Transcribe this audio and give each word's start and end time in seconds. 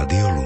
Adiós. 0.00 0.39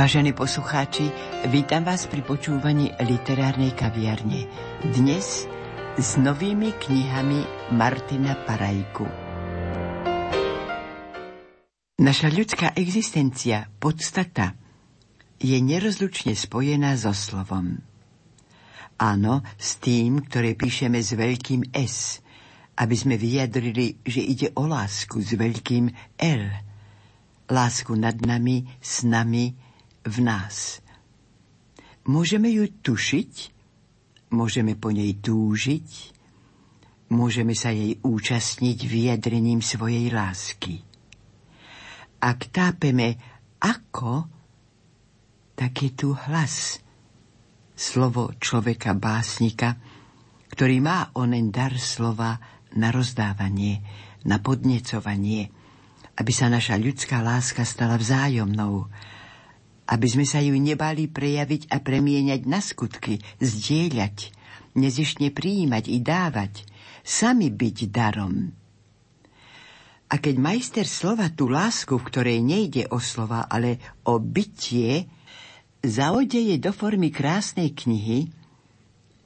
Vážení 0.00 0.32
poslucháči, 0.32 1.12
vítam 1.52 1.84
vás 1.84 2.08
pri 2.08 2.24
počúvaní 2.24 2.88
literárnej 3.04 3.76
kaviarne. 3.76 4.48
Dnes 4.96 5.44
s 6.00 6.16
novými 6.16 6.72
knihami 6.72 7.68
Martina 7.76 8.32
Parajku. 8.32 9.04
Naša 12.00 12.32
ľudská 12.32 12.72
existencia, 12.80 13.68
podstata, 13.76 14.56
je 15.36 15.60
nerozlučne 15.60 16.32
spojená 16.32 16.96
so 16.96 17.12
slovom. 17.12 17.84
Áno, 18.96 19.44
s 19.60 19.76
tým, 19.84 20.24
ktoré 20.24 20.56
píšeme 20.56 20.96
s 20.96 21.12
veľkým 21.12 21.76
S, 21.76 22.24
aby 22.80 22.96
sme 22.96 23.20
vyjadrili, 23.20 24.00
že 24.00 24.24
ide 24.24 24.48
o 24.56 24.64
lásku 24.64 25.20
s 25.20 25.36
veľkým 25.36 25.92
L. 26.24 26.44
Lásku 27.52 27.92
nad 28.00 28.16
nami, 28.24 28.64
s 28.80 29.04
nami, 29.04 29.59
v 30.04 30.16
nás. 30.24 30.80
Môžeme 32.08 32.48
ju 32.48 32.66
tušiť, 32.68 33.32
môžeme 34.32 34.74
po 34.74 34.90
nej 34.90 35.14
túžiť, 35.20 35.88
môžeme 37.12 37.52
sa 37.52 37.74
jej 37.74 37.98
účastniť 38.00 38.78
vyjadrením 38.86 39.60
svojej 39.60 40.08
lásky. 40.08 40.80
Ak 42.20 42.52
tápeme 42.52 43.16
ako, 43.60 44.28
tak 45.56 45.72
je 45.76 45.90
tu 45.92 46.16
hlas, 46.16 46.80
slovo 47.76 48.32
človeka 48.40 48.96
básnika, 48.96 49.76
ktorý 50.52 50.80
má 50.80 51.12
onen 51.16 51.52
dar 51.52 51.76
slova 51.76 52.36
na 52.76 52.92
rozdávanie, 52.92 53.80
na 54.28 54.40
podnecovanie, 54.40 55.48
aby 56.20 56.32
sa 56.32 56.52
naša 56.52 56.76
ľudská 56.76 57.24
láska 57.24 57.64
stala 57.64 57.96
vzájomnou, 57.96 58.88
aby 59.90 60.06
sme 60.06 60.22
sa 60.22 60.38
ju 60.38 60.54
nebali 60.54 61.10
prejaviť 61.10 61.66
a 61.74 61.82
premieňať 61.82 62.40
na 62.46 62.62
skutky, 62.62 63.18
zdieľať, 63.42 64.30
nezišne 64.78 65.34
prijímať 65.34 65.84
i 65.90 65.98
dávať, 65.98 66.62
sami 67.02 67.50
byť 67.50 67.78
darom. 67.90 68.54
A 70.10 70.14
keď 70.18 70.34
majster 70.42 70.86
slova 70.86 71.30
tú 71.30 71.50
lásku, 71.50 71.94
v 71.94 72.06
ktorej 72.06 72.38
nejde 72.42 72.86
o 72.90 72.98
slova, 72.98 73.46
ale 73.46 73.78
o 74.06 74.18
bytie, 74.18 75.06
zaodeje 75.82 76.58
do 76.58 76.74
formy 76.74 77.14
krásnej 77.14 77.70
knihy, 77.74 78.30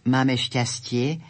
máme 0.05 0.37
šťastie, 0.37 1.21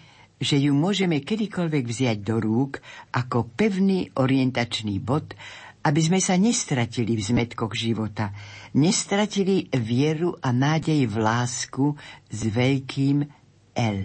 že 0.42 0.56
ju 0.58 0.74
môžeme 0.74 1.22
kedykoľvek 1.22 1.84
vziať 1.86 2.18
do 2.26 2.42
rúk 2.42 2.82
ako 3.14 3.46
pevný 3.54 4.10
orientačný 4.18 4.98
bod 4.98 5.38
aby 5.84 6.00
sme 6.00 6.16
sa 6.16 6.40
nestratili 6.40 7.12
v 7.12 7.22
zmetkoch 7.22 7.76
života, 7.76 8.32
nestratili 8.72 9.68
vieru 9.76 10.32
a 10.40 10.48
nádej 10.48 11.04
v 11.04 11.16
lásku 11.20 11.92
s 12.32 12.40
veľkým 12.48 13.28
L. 13.76 14.02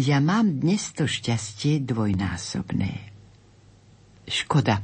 Ja 0.00 0.18
mám 0.18 0.58
dnes 0.58 0.90
to 0.90 1.06
šťastie 1.06 1.86
dvojnásobné. 1.86 3.12
Škoda, 4.26 4.82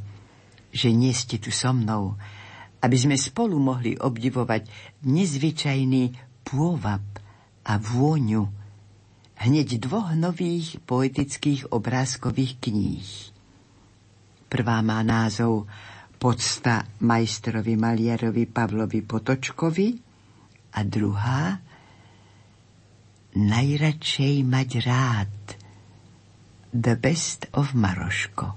že 0.70 0.94
nie 0.94 1.10
ste 1.10 1.42
tu 1.42 1.50
so 1.50 1.74
mnou, 1.74 2.14
aby 2.84 2.96
sme 3.00 3.18
spolu 3.18 3.58
mohli 3.58 3.98
obdivovať 3.98 4.68
nezvyčajný 5.02 6.14
pôvab 6.46 7.02
a 7.66 7.72
vôňu 7.82 8.46
hneď 9.42 9.82
dvoch 9.82 10.14
nových 10.14 10.78
poetických 10.84 11.72
obrázkových 11.74 12.52
kníh. 12.62 13.35
Prvá 14.56 14.80
má 14.80 15.04
názov 15.04 15.68
Podsta 16.16 16.80
majstrovi 17.04 17.76
maliarovi 17.76 18.48
Pavlovi 18.48 19.04
Potočkovi 19.04 19.88
a 20.72 20.80
druhá 20.80 21.60
Najradšej 23.36 24.34
mať 24.48 24.70
rád 24.80 25.36
The 26.72 26.96
Best 26.96 27.52
of 27.52 27.76
Maroško. 27.76 28.56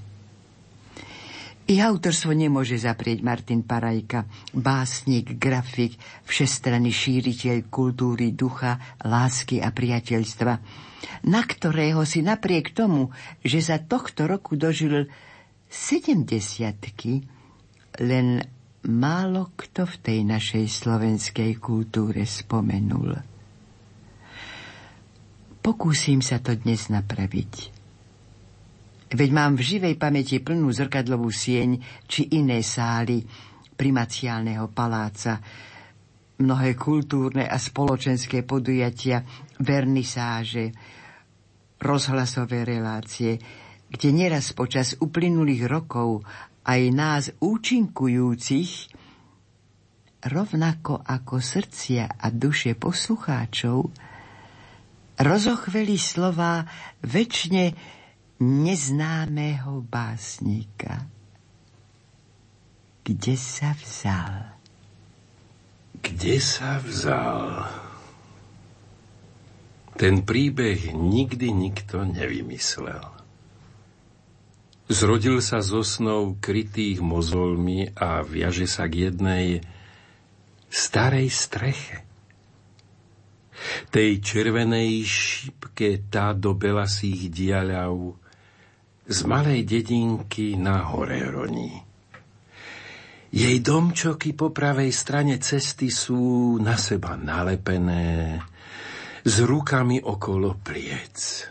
I 1.67 1.83
autorstvo 1.83 2.31
nemôže 2.31 2.79
zaprieť 2.79 3.19
Martin 3.19 3.67
Parajka, 3.67 4.23
básnik, 4.55 5.35
grafik, 5.35 5.99
všestranný 6.23 6.95
šíriteľ 6.95 7.67
kultúry, 7.67 8.31
ducha, 8.31 8.79
lásky 9.03 9.59
a 9.59 9.67
priateľstva, 9.67 10.53
na 11.27 11.41
ktorého 11.43 12.07
si 12.07 12.23
napriek 12.23 12.71
tomu, 12.71 13.11
že 13.43 13.59
za 13.59 13.83
tohto 13.83 14.31
roku 14.31 14.55
dožil 14.55 15.11
sedemdesiatky 15.69 17.22
len 18.02 18.41
málo 18.90 19.53
kto 19.53 19.85
v 19.85 19.96
tej 20.02 20.19
našej 20.25 20.66
slovenskej 20.66 21.62
kultúre 21.62 22.25
spomenul. 22.25 23.13
Pokúsim 25.59 26.25
sa 26.25 26.41
to 26.41 26.58
dnes 26.58 26.90
napraviť. 26.90 27.53
Veď 29.09 29.29
mám 29.34 29.58
v 29.58 29.66
živej 29.66 29.96
pamäti 29.97 30.41
plnú 30.41 30.69
zrkadlovú 30.69 31.29
sieň 31.29 31.78
či 32.06 32.34
iné 32.38 32.62
sály 32.66 33.22
primaciálneho 33.74 34.69
paláca, 34.74 35.41
mnohé 36.40 36.78
kultúrne 36.78 37.46
a 37.46 37.58
spoločenské 37.59 38.47
podujatia, 38.47 39.22
vernisáže, 39.59 40.72
rozhlasové 41.79 42.63
relácie, 42.63 43.40
kde 43.89 44.09
neraz 44.13 44.53
počas 44.53 44.94
uplynulých 44.97 45.66
rokov 45.66 46.22
aj 46.66 46.81
nás 46.94 47.23
účinkujúcich, 47.41 48.94
rovnako 50.29 51.01
ako 51.01 51.35
srdcia 51.41 52.22
a 52.22 52.28
duše 52.29 52.78
poslucháčov, 52.78 53.89
rozochveli 55.19 55.97
slova 55.97 56.63
väčšine 57.01 57.73
neznámého 58.39 59.83
básnika. 59.83 61.03
Kde 63.03 63.35
sa 63.35 63.73
vzal? 63.73 64.53
Kde 65.99 66.35
sa 66.38 66.78
vzal? 66.79 67.66
Ten 69.99 70.23
príbeh 70.23 70.95
nikdy 70.95 71.51
nikto 71.51 72.07
nevymyslel. 72.07 73.19
Zrodil 74.89 75.38
sa 75.38 75.61
zo 75.61 75.85
snov 75.85 76.41
krytých 76.41 76.97
mozolmi 76.97 77.94
a 77.94 78.25
viaže 78.25 78.66
sa 78.66 78.89
k 78.89 79.13
jednej 79.13 79.61
starej 80.66 81.29
streche. 81.29 81.97
Tej 83.94 84.17
červenej 84.17 85.05
šipke 85.05 86.09
tá 86.09 86.33
do 86.33 86.57
belasých 86.57 87.29
diaľav 87.29 88.17
z 89.05 89.19
malej 89.29 89.61
dedinky 89.61 90.58
na 90.58 90.81
hore 90.90 91.22
roní. 91.22 91.85
Jej 93.29 93.61
domčoky 93.61 94.34
po 94.34 94.49
pravej 94.49 94.90
strane 94.90 95.37
cesty 95.37 95.93
sú 95.93 96.58
na 96.58 96.73
seba 96.81 97.14
nalepené, 97.14 98.41
s 99.22 99.35
rukami 99.46 100.02
okolo 100.02 100.58
pliec. 100.66 101.46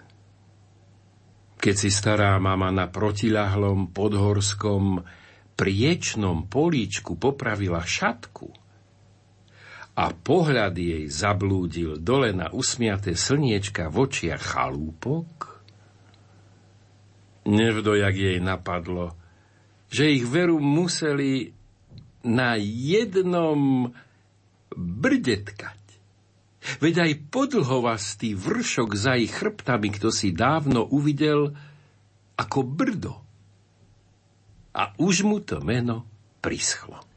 Keď 1.59 1.75
si 1.75 1.91
stará 1.91 2.39
mama 2.39 2.71
na 2.71 2.87
protilahlom 2.87 3.91
podhorskom 3.91 5.03
priečnom 5.59 6.47
políčku 6.47 7.19
popravila 7.19 7.83
šatku 7.83 8.47
a 9.99 10.15
pohľad 10.15 10.79
jej 10.79 11.11
zablúdil 11.11 11.99
dole 11.99 12.31
na 12.31 12.55
usmiaté 12.55 13.19
slniečka 13.19 13.91
v 13.91 13.97
očiach 14.07 14.39
chalúpok, 14.39 15.59
nevdojak 17.43 18.15
jej 18.15 18.39
napadlo, 18.39 19.19
že 19.91 20.15
ich 20.15 20.23
veru 20.23 20.63
museli 20.63 21.51
na 22.23 22.55
jednom 22.61 23.91
brdetkať. 24.79 25.78
Veď 26.77 27.09
aj 27.09 27.13
podlhovastý 27.33 28.37
vršok 28.37 28.91
za 28.93 29.17
ich 29.17 29.33
chrbtami, 29.33 29.89
kto 29.97 30.13
si 30.13 30.37
dávno 30.37 30.85
uvidel, 30.85 31.57
ako 32.37 32.59
brdo. 32.63 33.15
A 34.77 34.95
už 35.01 35.25
mu 35.25 35.41
to 35.41 35.59
meno 35.65 36.07
prischlo. 36.39 37.09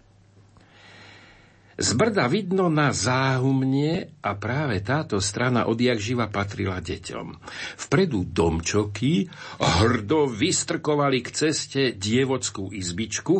Z 1.81 1.97
Brda 1.97 2.29
vidno 2.29 2.69
na 2.69 2.93
záhumne 2.93 4.13
a 4.21 4.37
práve 4.37 4.85
táto 4.85 5.17
strana 5.17 5.65
odjak 5.65 5.97
živa 5.97 6.29
patrila 6.29 6.77
deťom. 6.77 7.41
Vpredu 7.89 8.21
domčoky 8.29 9.25
hrdo 9.57 10.29
vystrkovali 10.29 11.25
k 11.25 11.29
ceste 11.33 11.81
dievockú 11.97 12.69
izbičku 12.69 13.35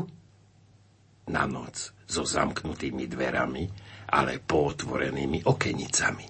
na 1.29 1.45
noc 1.45 1.93
so 2.09 2.25
zamknutými 2.25 3.05
dverami, 3.05 3.63
ale 4.11 4.43
pootvorenými 4.43 5.47
okenicami. 5.47 6.27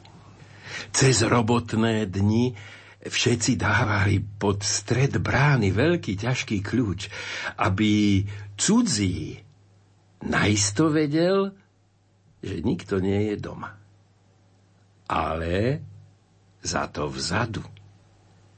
Cez 0.93 1.25
robotné 1.25 2.05
dni 2.07 2.53
všetci 3.01 3.57
dávali 3.57 4.21
pod 4.21 4.61
stred 4.61 5.17
brány 5.17 5.73
veľký 5.73 6.13
ťažký 6.21 6.61
kľúč, 6.61 7.09
aby 7.57 8.21
cudzí 8.53 9.41
najisto 10.29 10.93
vedel, 10.93 11.49
že 12.45 12.61
nikto 12.61 13.01
nie 13.01 13.33
je 13.33 13.35
doma. 13.41 13.73
Ale 15.09 15.81
za 16.61 16.85
to 16.93 17.09
vzadu 17.09 17.65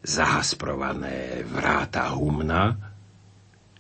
zahasprované 0.04 1.48
vráta 1.48 2.12
humna, 2.12 2.76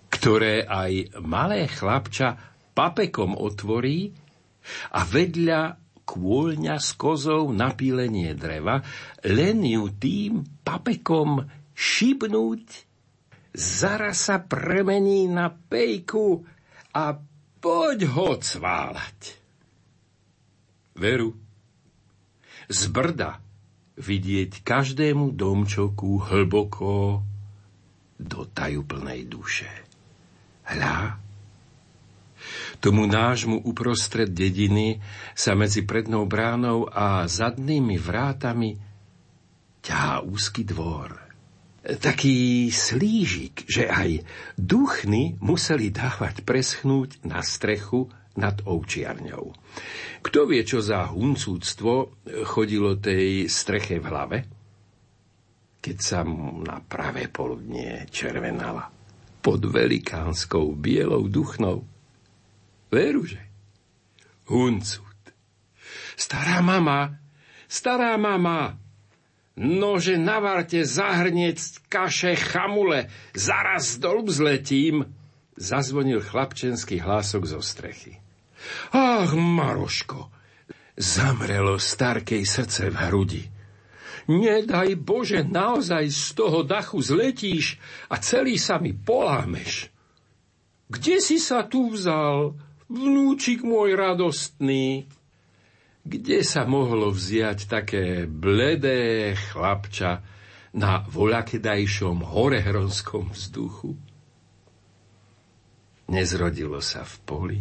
ktoré 0.07 0.63
aj 0.63 1.19
malé 1.19 1.67
chlapča 1.67 2.39
papekom 2.71 3.35
otvorí 3.35 4.15
a 4.92 5.01
vedľa 5.04 5.62
kôľňa 6.04 6.75
s 6.77 6.89
kozou 7.00 7.51
na 7.56 7.71
pílenie 7.71 8.36
dreva, 8.36 8.83
len 9.24 9.63
ju 9.63 9.88
tým 9.95 10.44
papekom 10.62 11.48
šibnúť, 11.74 12.65
zaraz 13.56 14.27
sa 14.27 14.44
premení 14.44 15.31
na 15.31 15.48
pejku 15.50 16.44
a 16.94 17.15
poď 17.63 18.00
ho 18.12 18.30
cválať. 18.38 19.19
Veru, 20.94 21.33
z 22.69 22.81
brda 22.92 23.42
vidieť 23.98 24.62
každému 24.62 25.33
domčoku 25.33 26.21
hlboko 26.30 27.21
do 28.18 28.42
tajúplnej 28.50 29.25
duše. 29.25 29.69
Hľa, 30.69 31.22
tomu 32.83 33.07
nášmu 33.07 33.63
uprostred 33.63 34.27
dediny 34.27 35.00
sa 35.31 35.56
medzi 35.56 35.88
prednou 35.88 36.27
bránou 36.27 36.91
a 36.91 37.24
zadnými 37.24 37.95
vrátami 37.95 38.75
ťahá 39.80 40.27
úzky 40.27 40.68
dvor. 40.68 41.15
Taký 41.83 42.68
slížik, 42.71 43.63
že 43.68 43.88
aj 43.88 44.27
duchny 44.59 45.39
museli 45.39 45.95
dávať 45.95 46.44
preschnúť 46.44 47.24
na 47.24 47.39
strechu 47.39 48.12
nad 48.35 48.59
ovčiarňou. 48.68 49.56
Kto 50.24 50.39
vie, 50.47 50.63
čo 50.68 50.83
za 50.83 51.07
huncúctvo 51.07 52.24
chodilo 52.47 53.00
tej 53.00 53.47
streche 53.47 54.00
v 54.00 54.06
hlave? 54.12 54.38
Keď 55.83 55.97
sa 56.00 56.24
mu 56.24 56.63
na 56.63 56.79
pravé 56.79 57.27
poludnie 57.27 58.07
červenala 58.07 58.88
pod 59.44 59.59
velikánskou 59.59 60.71
bielou 60.79 61.27
duchnou. 61.27 61.92
Veruže? 62.93 63.41
Huncút. 64.45 65.33
Stará 66.13 66.61
mama, 66.61 67.17
stará 67.65 68.13
mama, 68.21 68.77
nože 69.57 70.13
navarte 70.21 70.85
zahrniec 70.85 71.57
kaše 71.89 72.37
chamule, 72.37 73.09
zaraz 73.33 73.97
dolu 73.97 74.29
zletím, 74.29 75.09
zazvonil 75.57 76.21
chlapčenský 76.21 77.01
hlások 77.01 77.49
zo 77.49 77.65
strechy. 77.65 78.21
Ach, 78.93 79.33
Maroško, 79.33 80.29
zamrelo 80.93 81.81
starkej 81.81 82.45
srdce 82.45 82.93
v 82.93 82.95
hrudi. 83.09 83.43
Nedaj 84.29 84.95
Bože, 85.01 85.43
naozaj 85.43 86.07
z 86.07 86.25
toho 86.37 86.63
dachu 86.63 87.03
zletíš 87.03 87.75
a 88.07 88.21
celý 88.21 88.55
sa 88.55 88.79
mi 88.79 88.95
polámeš. 88.95 89.91
Kde 90.87 91.19
si 91.19 91.41
sa 91.41 91.67
tu 91.67 91.91
vzal, 91.91 92.55
vnúčik 92.93 93.65
môj 93.65 93.97
radostný? 93.97 95.09
Kde 96.03 96.39
sa 96.45 96.69
mohlo 96.69 97.09
vziať 97.09 97.59
také 97.65 98.29
bledé 98.29 99.33
chlapča 99.33 100.21
na 100.77 101.01
voľakedajšom 101.09 102.21
horehronskom 102.21 103.33
vzduchu? 103.33 103.97
Nezrodilo 106.11 106.83
sa 106.83 107.07
v 107.07 107.15
poli, 107.23 107.59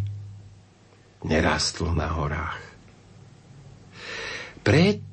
nerastlo 1.24 1.94
na 1.94 2.10
horách. 2.12 2.62
Pred 4.60 5.06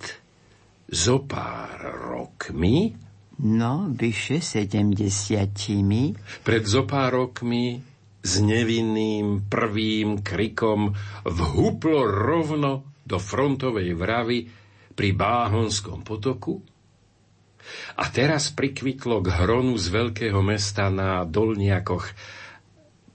zo 0.90 1.24
pár 1.24 1.80
rokmi 2.12 3.08
No, 3.40 3.88
vyše 3.96 4.44
sedemdesiatimi. 4.44 6.12
Pred 6.44 6.64
zo 6.68 6.84
pár 6.84 7.16
rokmi 7.16 7.80
s 8.20 8.34
nevinným 8.44 9.48
prvým 9.48 10.20
krikom 10.20 10.92
vhuplo 11.24 12.04
rovno 12.04 13.00
do 13.08 13.18
frontovej 13.18 13.96
vravy 13.96 14.40
pri 14.94 15.10
Báhonskom 15.16 16.04
potoku 16.04 16.60
a 17.96 18.04
teraz 18.10 18.52
prikvitlo 18.52 19.24
k 19.24 19.28
hronu 19.44 19.78
z 19.78 19.88
veľkého 19.94 20.40
mesta 20.44 20.92
na 20.92 21.24
Dolniakoch 21.24 22.06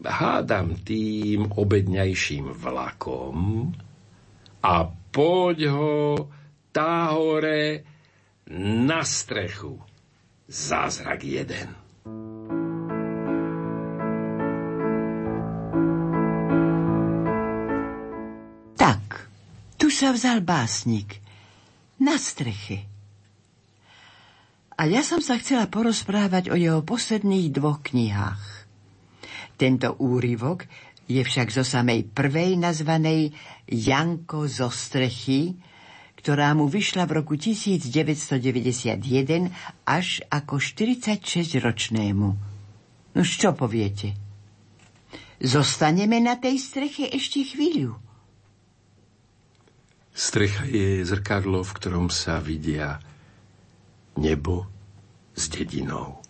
hádam 0.05 0.81
tým 0.85 1.49
obedňajším 1.53 2.53
vlakom 2.53 3.71
a 4.65 4.75
poď 5.13 5.59
ho 5.73 5.97
tá 6.75 7.15
hore 7.15 7.85
na 8.85 9.01
strechu. 9.07 9.81
Zázrak 10.45 11.25
jeden. 11.25 11.84
Tu 19.85 19.93
sa 19.93 20.17
vzal 20.17 20.41
básnik. 20.41 21.21
Na 22.01 22.17
streche. 22.17 22.89
A 24.81 24.89
ja 24.89 25.05
som 25.05 25.21
sa 25.21 25.37
chcela 25.37 25.69
porozprávať 25.69 26.49
o 26.49 26.57
jeho 26.57 26.81
posledných 26.81 27.53
dvoch 27.53 27.85
knihách. 27.85 28.65
Tento 29.61 29.93
úryvok 30.01 30.65
je 31.05 31.21
však 31.21 31.53
zo 31.53 31.61
samej 31.69 32.09
prvej 32.17 32.57
nazvanej 32.57 33.37
Janko 33.69 34.49
zo 34.49 34.73
strechy, 34.73 35.53
ktorá 36.17 36.57
mu 36.57 36.65
vyšla 36.65 37.05
v 37.05 37.21
roku 37.21 37.37
1991 37.37 39.05
až 39.85 40.25
ako 40.33 40.65
46-ročnému. 40.65 42.29
No 43.13 43.21
čo 43.21 43.53
poviete? 43.53 44.17
Zostaneme 45.45 46.25
na 46.25 46.41
tej 46.41 46.57
streche 46.57 47.05
ešte 47.13 47.45
chvíľu. 47.45 48.01
Strecha 50.15 50.63
je 50.71 51.03
zrkadlo, 51.03 51.67
v 51.67 51.75
ktorom 51.75 52.07
sa 52.07 52.39
vidia 52.39 53.03
nebo 54.15 54.71
s 55.35 55.51
dedinou. 55.51 56.23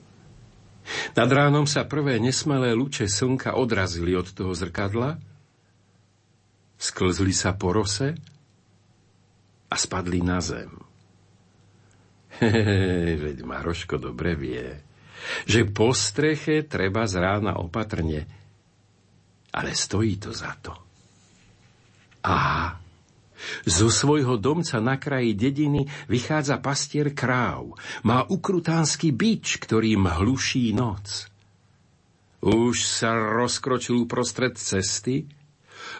Nad 1.12 1.28
ránom 1.28 1.68
sa 1.68 1.84
prvé 1.84 2.16
nesmelé 2.16 2.72
lúče 2.72 3.08
slnka 3.08 3.56
odrazili 3.56 4.16
od 4.16 4.28
toho 4.32 4.56
zrkadla, 4.56 5.20
sklzli 6.80 7.32
sa 7.36 7.52
po 7.56 7.76
rose 7.76 8.16
a 9.68 9.74
spadli 9.76 10.20
na 10.24 10.40
zem. 10.40 10.72
Hehehe, 12.40 13.20
veď 13.20 13.46
Maroško 13.46 14.00
dobre 14.00 14.32
vie, 14.32 14.80
že 15.44 15.68
po 15.68 15.92
streche 15.92 16.64
treba 16.64 17.04
z 17.04 17.20
rána 17.20 17.60
opatrne, 17.60 18.26
ale 19.54 19.70
stojí 19.76 20.18
to 20.18 20.34
za 20.34 20.52
to. 20.58 20.74
Aha, 22.24 22.83
zo 23.64 23.88
svojho 23.88 24.36
domca 24.36 24.80
na 24.80 24.96
kraji 24.96 25.34
dediny 25.34 25.86
vychádza 26.08 26.58
pastier 26.60 27.12
kráv. 27.12 27.76
Má 28.06 28.24
ukrutánsky 28.26 29.10
bič, 29.10 29.60
ktorým 29.62 30.06
hluší 30.06 30.72
noc. 30.74 31.28
Už 32.44 32.84
sa 32.84 33.16
rozkročil 33.16 34.04
uprostred 34.04 34.60
cesty, 34.60 35.24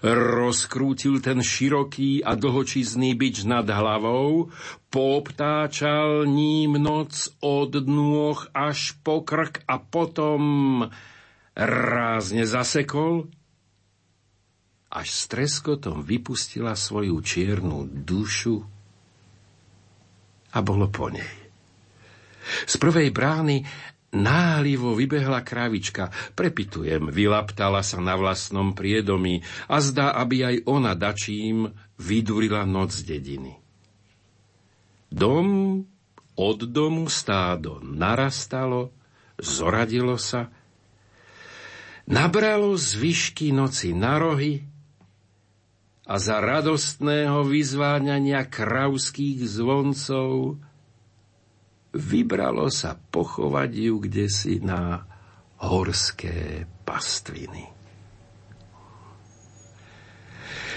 rozkrútil 0.05 1.25
ten 1.25 1.41
široký 1.41 2.21
a 2.21 2.37
dlhočizný 2.37 3.17
bič 3.17 3.49
nad 3.49 3.65
hlavou, 3.65 4.53
poptáčal 4.93 6.29
ním 6.29 6.77
noc 6.77 7.33
od 7.41 7.73
nôh 7.89 8.37
až 8.53 8.93
po 9.01 9.25
krk 9.25 9.65
a 9.65 9.81
potom 9.81 10.43
rázne 11.57 12.45
zasekol 12.45 13.33
až 14.95 15.11
s 15.11 15.27
treskotom 15.27 16.07
vypustila 16.07 16.79
svoju 16.79 17.19
čiernu 17.19 17.91
dušu 17.91 18.63
a 20.55 20.59
bolo 20.63 20.87
po 20.87 21.11
nej. 21.11 21.35
Z 22.71 22.79
prvej 22.79 23.11
brány 23.11 23.67
Náhlivo 24.15 24.95
vybehla 24.95 25.43
krávička, 25.43 26.15
prepitujem, 26.39 27.11
vylaptala 27.11 27.83
sa 27.83 27.99
na 27.99 28.15
vlastnom 28.15 28.71
priedomí 28.71 29.43
a 29.67 29.83
zdá, 29.83 30.15
aby 30.15 30.47
aj 30.47 30.57
ona 30.71 30.95
dačím 30.95 31.75
vydurila 31.99 32.63
noc 32.63 32.95
dediny. 33.03 33.59
Dom 35.11 35.83
od 36.39 36.59
domu 36.63 37.11
stádo 37.11 37.83
narastalo, 37.83 38.95
zoradilo 39.35 40.15
sa, 40.15 40.47
nabralo 42.07 42.79
zvyšky 42.79 43.51
noci 43.51 43.99
na 43.99 44.23
rohy 44.23 44.63
a 46.05 46.15
za 46.21 46.37
radostného 46.37 47.49
vyzváňania 47.49 48.45
kravských 48.45 49.41
zvoncov 49.49 50.61
vybralo 51.97 52.69
sa 52.69 52.99
pochovať 52.99 53.71
ju 53.73 53.95
kde 54.05 54.27
si 54.29 54.61
na 54.61 55.09
horské 55.65 56.69
pastviny. 56.85 57.73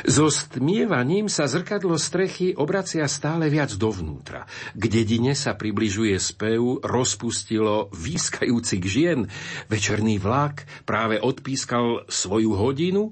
So 0.07 0.31
stmievaním 0.31 1.27
sa 1.27 1.49
zrkadlo 1.49 1.99
strechy 1.99 2.55
obracia 2.55 3.03
stále 3.09 3.51
viac 3.51 3.75
dovnútra. 3.75 4.47
K 4.77 4.83
dedine 4.87 5.33
sa 5.33 5.57
približuje 5.57 6.15
spev, 6.21 6.79
rozpustilo 6.85 7.91
výskajúcich 7.91 8.83
žien. 8.85 9.25
Večerný 9.67 10.21
vlak 10.21 10.63
práve 10.85 11.19
odpískal 11.19 12.07
svoju 12.07 12.55
hodinu. 12.55 13.11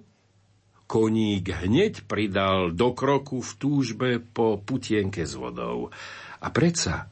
Koník 0.96 1.52
hneď 1.52 2.08
pridal 2.08 2.72
do 2.72 2.96
kroku 2.96 3.44
v 3.44 3.52
túžbe 3.60 4.10
po 4.24 4.56
putienke 4.64 5.28
s 5.28 5.36
vodou. 5.36 5.92
A 6.40 6.48
predsa 6.56 7.12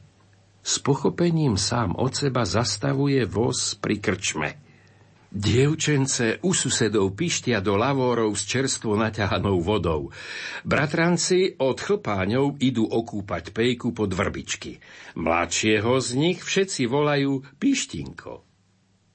s 0.64 0.80
pochopením 0.80 1.60
sám 1.60 1.92
od 1.92 2.16
seba 2.16 2.48
zastavuje 2.48 3.28
voz 3.28 3.76
pri 3.76 4.00
krčme. 4.00 4.50
Dievčence 5.28 6.40
u 6.48 6.56
susedov 6.56 7.12
pištia 7.12 7.60
do 7.60 7.76
lavórov 7.76 8.32
s 8.32 8.48
čerstvo 8.48 8.96
naťahanou 8.96 9.60
vodou. 9.60 10.08
Bratranci 10.64 11.60
od 11.60 11.76
chlpáňov 11.76 12.56
idú 12.64 12.88
okúpať 12.88 13.52
pejku 13.52 13.92
pod 13.92 14.16
vrbičky. 14.16 14.80
Mladšieho 15.12 15.92
z 16.00 16.08
nich 16.16 16.40
všetci 16.40 16.88
volajú 16.88 17.44
Pištinko. 17.60 18.48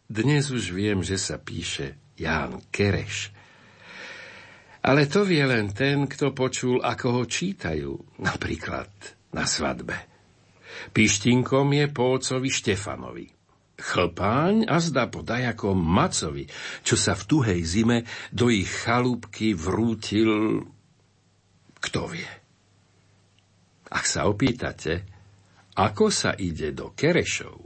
Dnes 0.06 0.54
už 0.54 0.78
viem, 0.78 1.02
že 1.02 1.18
sa 1.18 1.42
píše 1.42 1.98
Ján 2.22 2.62
Kereš. 2.70 3.39
Ale 4.80 5.12
to 5.12 5.28
vie 5.28 5.44
len 5.44 5.76
ten, 5.76 6.08
kto 6.08 6.32
počul, 6.32 6.80
ako 6.80 7.08
ho 7.20 7.24
čítajú, 7.28 7.92
napríklad 8.24 8.88
na 9.36 9.44
svadbe. 9.44 9.96
Pištinkom 10.96 11.68
je 11.76 11.86
Pócovi 11.92 12.48
Štefanovi. 12.48 13.28
Chlpáň 13.80 14.68
a 14.68 14.80
zdá 14.84 15.08
podajakom 15.08 15.80
Macovi, 15.80 16.48
čo 16.84 17.00
sa 17.00 17.16
v 17.16 17.24
tuhej 17.24 17.62
zime 17.64 17.98
do 18.32 18.52
ich 18.52 18.68
chalúbky 18.68 19.56
vrútil... 19.56 20.64
Kto 21.80 22.12
vie? 22.12 22.28
Ak 23.88 24.04
sa 24.04 24.28
opýtate, 24.28 25.08
ako 25.80 26.12
sa 26.12 26.36
ide 26.36 26.76
do 26.76 26.92
Kerešov, 26.92 27.60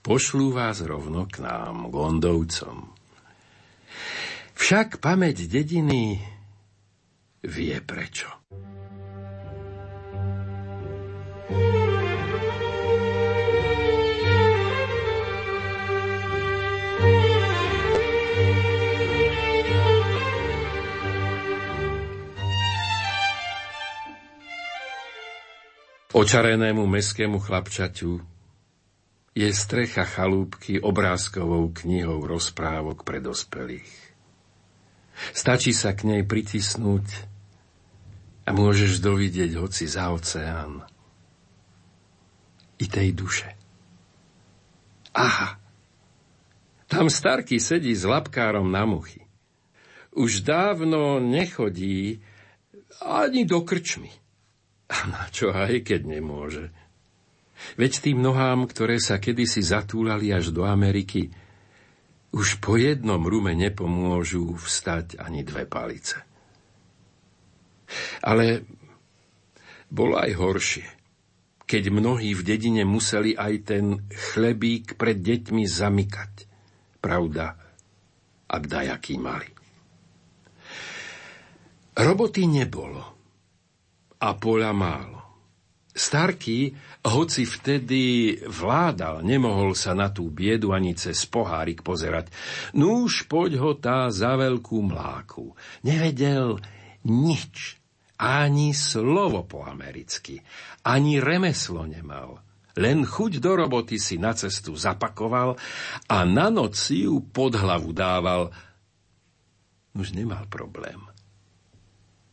pošlú 0.00 0.56
vás 0.56 0.80
rovno 0.80 1.28
k 1.28 1.44
nám, 1.44 1.92
Gondovcom. 1.92 2.88
Však 4.52 5.02
pamäť 5.02 5.48
dediny 5.50 6.16
vie 7.42 7.76
prečo. 7.82 8.30
Očarenému 26.12 26.84
meskému 26.86 27.40
chlapčaťu 27.40 28.20
je 29.32 29.48
strecha 29.48 30.04
chalúbky 30.04 30.76
obrázkovou 30.76 31.72
knihou 31.72 32.28
rozprávok 32.28 33.00
pre 33.00 33.18
dospelých. 33.18 34.01
Stačí 35.32 35.70
sa 35.76 35.92
k 35.92 36.08
nej 36.08 36.22
pritisnúť 36.26 37.06
a 38.42 38.50
môžeš 38.50 38.98
dovidieť 38.98 39.54
hoci 39.60 39.86
za 39.86 40.10
oceán 40.10 40.82
i 42.82 42.86
tej 42.90 43.14
duše. 43.14 43.48
Aha, 45.12 45.60
tam 46.90 47.06
starky 47.12 47.62
sedí 47.62 47.92
s 47.94 48.02
lapkárom 48.02 48.68
na 48.68 48.84
muchy. 48.88 49.24
Už 50.12 50.44
dávno 50.44 51.22
nechodí 51.22 52.20
ani 53.00 53.48
do 53.48 53.64
krčmy. 53.64 54.12
A 54.92 55.08
na 55.08 55.24
čo 55.32 55.56
aj, 55.56 55.88
keď 55.88 56.04
nemôže? 56.04 56.68
Veď 57.80 58.10
tým 58.10 58.20
nohám, 58.20 58.68
ktoré 58.68 59.00
sa 59.00 59.16
kedysi 59.16 59.64
zatúlali 59.64 60.28
až 60.34 60.52
do 60.52 60.68
Ameriky, 60.68 61.32
už 62.32 62.64
po 62.64 62.80
jednom 62.80 63.20
rume 63.20 63.52
nepomôžu 63.52 64.56
vstať 64.56 65.20
ani 65.20 65.44
dve 65.44 65.68
palice. 65.68 66.16
Ale 68.24 68.64
bolo 69.92 70.16
aj 70.16 70.32
horšie, 70.32 70.88
keď 71.68 71.92
mnohí 71.92 72.32
v 72.32 72.42
dedine 72.42 72.88
museli 72.88 73.36
aj 73.36 73.54
ten 73.68 73.84
chlebík 74.08 74.96
pred 74.96 75.20
deťmi 75.20 75.64
zamykať. 75.68 76.32
Pravda, 77.04 77.52
ak 78.48 78.62
dajaký 78.64 79.20
mali. 79.20 79.50
Roboty 81.92 82.48
nebolo 82.48 83.04
a 84.16 84.28
poľa 84.32 84.72
málo. 84.72 85.20
Starky, 85.92 86.72
hoci 87.04 87.44
vtedy 87.44 88.40
vládal, 88.48 89.20
nemohol 89.20 89.76
sa 89.76 89.92
na 89.92 90.08
tú 90.08 90.32
biedu 90.32 90.72
ani 90.72 90.96
cez 90.96 91.28
pohárik 91.28 91.84
pozerať. 91.84 92.32
Núž 92.72 93.28
poď 93.28 93.60
ho 93.60 93.76
tá 93.76 94.08
za 94.08 94.40
veľkú 94.40 94.88
mláku. 94.88 95.52
Nevedel 95.84 96.56
nič, 97.04 97.76
ani 98.16 98.72
slovo 98.72 99.44
po 99.44 99.68
americky, 99.68 100.40
ani 100.80 101.20
remeslo 101.20 101.84
nemal. 101.84 102.40
Len 102.72 103.04
chuť 103.04 103.36
do 103.36 103.52
roboty 103.52 104.00
si 104.00 104.16
na 104.16 104.32
cestu 104.32 104.72
zapakoval 104.72 105.60
a 106.08 106.16
na 106.24 106.48
noc 106.48 106.72
si 106.72 107.04
ju 107.04 107.20
pod 107.20 107.52
hlavu 107.52 107.92
dával. 107.92 108.48
Už 109.92 110.16
nemal 110.16 110.48
problém. 110.48 111.04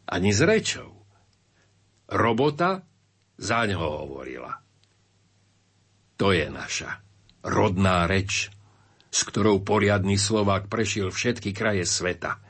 Ani 0.08 0.32
s 0.32 0.39
rečou. 0.39 0.96
Robota 2.08 2.88
za 3.39 3.63
ňo 3.63 3.79
hovorila. 3.79 4.60
To 6.19 6.36
je 6.36 6.51
naša 6.51 7.00
rodná 7.48 8.03
reč, 8.03 8.51
s 9.08 9.19
ktorou 9.24 9.63
poriadny 9.63 10.19
Slovák 10.19 10.67
prešiel 10.67 11.10
všetky 11.10 11.55
kraje 11.55 11.88
sveta– 11.88 12.38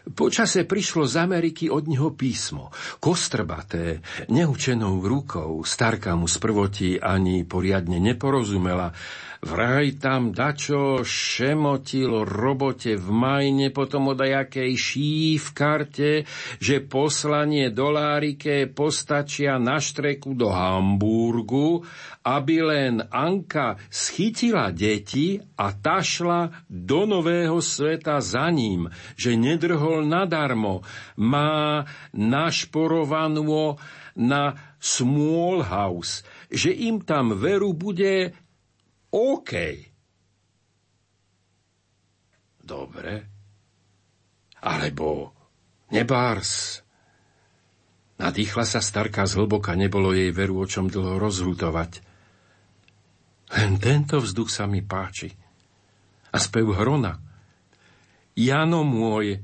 Počase 0.00 0.64
prišlo 0.64 1.04
z 1.04 1.20
Ameriky 1.20 1.68
od 1.68 1.84
neho 1.84 2.16
písmo, 2.16 2.72
kostrbaté, 3.04 4.00
neučenou 4.32 4.96
rukou. 5.04 5.60
Starka 5.60 6.16
mu 6.16 6.24
z 6.24 6.36
prvoti 6.40 6.88
ani 6.96 7.44
poriadne 7.44 8.00
neporozumela, 8.00 8.96
Vraj 9.40 9.96
tam 9.96 10.36
dačo 10.36 11.00
šemotil 11.00 12.28
robote 12.28 13.00
v 13.00 13.08
majne, 13.08 13.72
potom 13.72 14.12
o 14.12 14.14
dajakej 14.14 14.76
ší 14.76 15.40
v 15.40 15.48
karte, 15.56 16.12
že 16.60 16.84
poslanie 16.84 17.72
dolárike 17.72 18.68
postačia 18.68 19.56
na 19.56 19.80
štreku 19.80 20.36
do 20.36 20.52
Hamburgu, 20.52 21.80
aby 22.20 22.56
len 22.60 23.00
Anka 23.08 23.80
schytila 23.88 24.76
deti 24.76 25.40
a 25.56 25.72
tašla 25.72 26.68
do 26.68 27.08
nového 27.08 27.64
sveta 27.64 28.20
za 28.20 28.44
ním, 28.52 28.92
že 29.16 29.40
nedrhol 29.40 30.04
nadarmo, 30.04 30.84
má 31.16 31.88
našporovanú 32.12 33.80
na 34.20 34.76
Small 34.76 35.64
House, 35.64 36.28
že 36.52 36.76
im 36.76 37.00
tam 37.00 37.32
veru 37.40 37.72
bude 37.72 38.36
OK. 39.10 39.52
Dobre. 42.62 43.26
Alebo 44.62 45.34
nebárs. 45.90 46.82
Nadýchla 48.20 48.68
sa 48.68 48.84
starka 48.84 49.24
zhlboka, 49.24 49.72
nebolo 49.74 50.12
jej 50.12 50.28
veru 50.30 50.60
o 50.60 50.66
čom 50.68 50.92
dlho 50.92 51.16
rozhutovať. 51.16 52.04
Len 53.50 53.80
tento 53.82 54.22
vzduch 54.22 54.52
sa 54.52 54.68
mi 54.68 54.84
páči. 54.84 55.32
A 56.30 56.36
spev 56.38 56.70
hrona. 56.76 57.18
Jano 58.38 58.86
môj, 58.86 59.42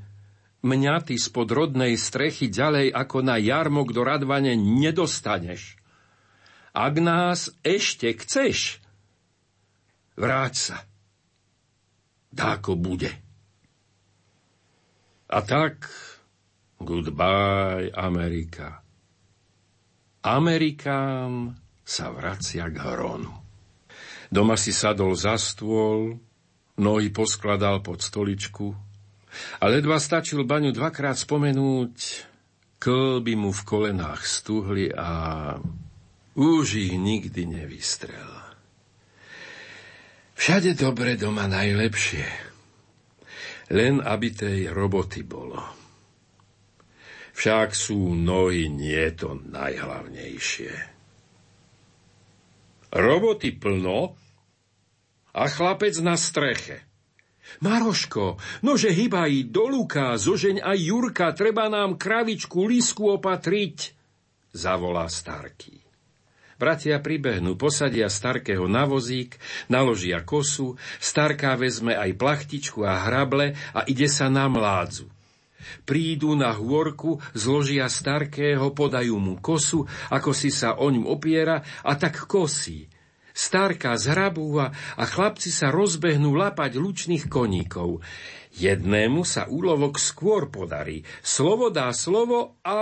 mňa 0.63 1.03
ty 1.03 1.19
spod 1.19 1.51
rodnej 1.51 1.99
strechy 1.99 2.47
ďalej 2.47 2.95
ako 2.95 3.27
na 3.27 3.41
jarmok 3.41 3.91
do 3.91 4.07
radvane 4.07 4.55
nedostaneš. 4.55 5.75
Ak 6.77 7.01
nás 7.01 7.51
ešte 7.67 8.13
chceš, 8.15 8.79
Vráť 10.17 10.55
sa. 10.57 10.77
Dáko 12.33 12.77
bude. 12.77 13.13
A 15.27 15.39
tak, 15.43 15.89
goodbye, 16.81 17.93
Amerika. 17.93 18.81
Amerikám 20.27 21.55
sa 21.87 22.11
vracia 22.11 22.67
k 22.67 22.77
hronu. 22.83 23.33
Doma 24.27 24.59
si 24.59 24.75
sadol 24.75 25.15
za 25.15 25.39
stôl, 25.39 26.19
nohy 26.77 27.15
poskladal 27.15 27.79
pod 27.79 28.03
stoličku 28.03 28.75
a 29.61 29.65
ledva 29.69 30.01
stačil 30.01 30.43
baňu 30.43 30.73
dvakrát 30.73 31.15
spomenúť, 31.15 31.95
klby 32.81 33.35
mu 33.39 33.51
v 33.53 33.63
kolenách 33.63 34.25
stuhli 34.25 34.91
a 34.93 35.11
už 36.37 36.67
ich 36.77 36.95
nikdy 36.97 37.49
nevystrel. 37.49 38.46
Všade 40.47 40.79
dobre, 40.79 41.19
doma 41.19 41.51
najlepšie. 41.51 42.23
Len 43.75 43.99
aby 43.99 44.31
tej 44.31 44.71
roboty 44.71 45.27
bolo. 45.27 45.59
Však 47.35 47.75
sú 47.75 48.15
nohy 48.15 48.71
nie 48.71 49.11
to 49.19 49.35
najhlavnejšie. 49.43 50.71
Roboty 52.95 53.59
plno 53.59 54.15
a 55.35 55.51
chlapec 55.51 55.99
na 55.99 56.15
streche. 56.15 56.87
Maroško, 57.67 58.39
nože 58.63 58.95
hýbaj 58.95 59.51
do 59.51 59.67
Luka, 59.67 60.15
zožeň 60.15 60.63
aj 60.63 60.79
Jurka, 60.79 61.35
treba 61.35 61.67
nám 61.67 61.99
kravičku 61.99 62.71
lisku 62.71 63.19
opatriť, 63.19 63.99
zavolá 64.55 65.11
Starký. 65.11 65.86
Bratia 66.57 66.97
pribehnú, 67.05 67.53
posadia 67.61 68.09
Starkého 68.09 68.65
na 68.65 68.89
vozík, 68.89 69.37
naložia 69.69 70.25
kosu, 70.25 70.81
Starká 70.97 71.53
vezme 71.61 71.93
aj 71.93 72.17
plachtičku 72.17 72.81
a 72.81 73.05
hrable 73.05 73.53
a 73.77 73.85
ide 73.85 74.09
sa 74.09 74.33
na 74.33 74.49
mládzu. 74.49 75.13
Prídu 75.85 76.33
na 76.33 76.55
hôrku, 76.55 77.19
zložia 77.35 77.91
starkého, 77.91 78.71
podajú 78.71 79.19
mu 79.19 79.35
kosu, 79.37 79.85
ako 80.09 80.31
si 80.31 80.55
sa 80.55 80.79
o 80.79 80.87
ňu 80.89 81.11
opiera 81.11 81.61
a 81.83 81.93
tak 81.99 82.25
kosí. 82.25 82.87
Starka 83.37 83.93
zhrabúva 84.01 84.73
a 84.97 85.05
chlapci 85.05 85.53
sa 85.53 85.69
rozbehnú 85.69 86.33
lapať 86.33 86.81
lučných 86.81 87.29
koníkov. 87.29 88.01
Jednému 88.57 89.29
sa 89.29 89.45
úlovok 89.45 90.01
skôr 90.01 90.49
podarí. 90.49 91.05
Slovo 91.21 91.69
dá 91.69 91.93
slovo 91.93 92.57
a 92.65 92.79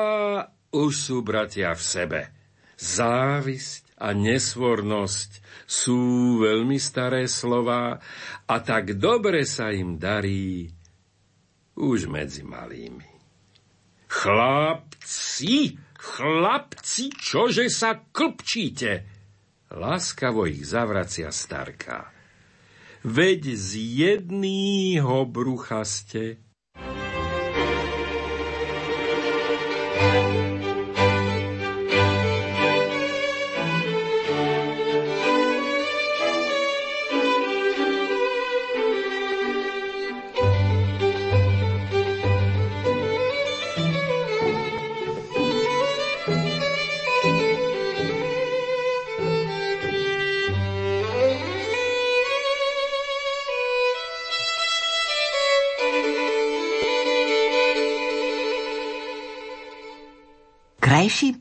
už 0.70 0.92
sú 0.94 1.16
bratia 1.26 1.74
v 1.74 1.82
sebe. 1.82 2.20
Závisť 2.74 3.98
a 4.02 4.10
nesvornosť 4.12 5.30
sú 5.64 6.00
veľmi 6.42 6.76
staré 6.76 7.24
slova 7.30 7.96
a 8.44 8.56
tak 8.60 8.98
dobre 9.00 9.48
sa 9.48 9.72
im 9.72 9.96
darí, 9.96 10.68
už 11.74 12.06
medzi 12.06 12.46
malými. 12.46 13.10
Chlapci, 14.06 15.74
chlapci, 15.98 17.10
čože 17.18 17.66
sa 17.66 17.98
klpčíte? 17.98 19.10
Láskavo 19.74 20.46
ich 20.46 20.62
zavracia 20.62 21.34
starka. 21.34 22.14
Veď 23.02 23.58
z 23.58 23.70
jedného 24.06 25.26
brucha 25.26 25.82
ste 25.82 26.43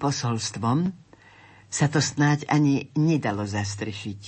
posolstvom 0.03 0.91
sa 1.71 1.87
to 1.87 2.03
snáď 2.03 2.43
ani 2.51 2.91
nedalo 2.99 3.47
zastrešiť. 3.47 4.21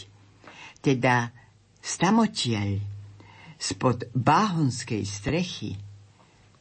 Teda 0.79 1.35
stamotiaľ, 1.83 2.79
spod 3.59 4.07
báhonskej 4.15 5.03
strechy, 5.03 5.75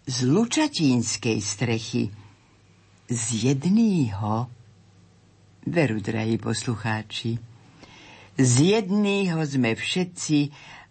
z 0.04 0.16
lučatínskej 0.26 1.38
strechy, 1.40 2.12
z 3.08 3.24
jedného, 3.54 4.50
veru, 5.64 5.96
drahí 6.02 6.36
poslucháči, 6.36 7.40
z 8.34 8.52
jedného 8.76 9.38
sme 9.46 9.78
všetci 9.78 10.38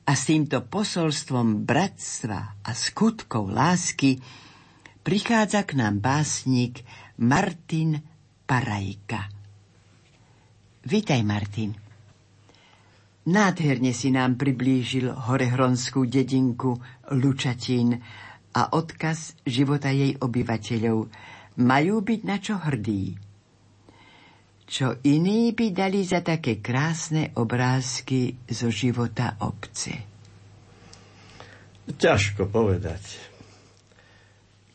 a 0.08 0.12
s 0.16 0.32
týmto 0.32 0.64
posolstvom 0.66 1.68
bratstva 1.68 2.66
a 2.66 2.72
skutkov 2.72 3.52
lásky 3.52 4.18
prichádza 5.04 5.68
k 5.68 5.78
nám 5.78 6.00
básnik 6.00 6.82
Martin 7.20 8.13
Parajka. 8.44 9.32
Vítaj, 10.84 11.22
Martin. 11.24 11.72
Nádherne 13.24 13.96
si 13.96 14.12
nám 14.12 14.36
priblížil 14.36 15.08
horehronskú 15.08 16.04
dedinku 16.04 16.76
Lučatín 17.16 17.96
a 18.52 18.62
odkaz 18.76 19.40
života 19.48 19.96
jej 19.96 20.20
obyvateľov. 20.20 21.08
Majú 21.64 21.96
byť 22.04 22.22
na 22.28 22.38
čo 22.44 22.60
hrdí. 22.60 23.16
Čo 24.68 25.00
iní 25.08 25.56
by 25.56 25.68
dali 25.72 26.04
za 26.04 26.20
také 26.20 26.60
krásne 26.60 27.32
obrázky 27.40 28.44
zo 28.52 28.68
života 28.68 29.40
obce? 29.40 29.92
Ťažko 31.88 32.52
povedať. 32.52 33.04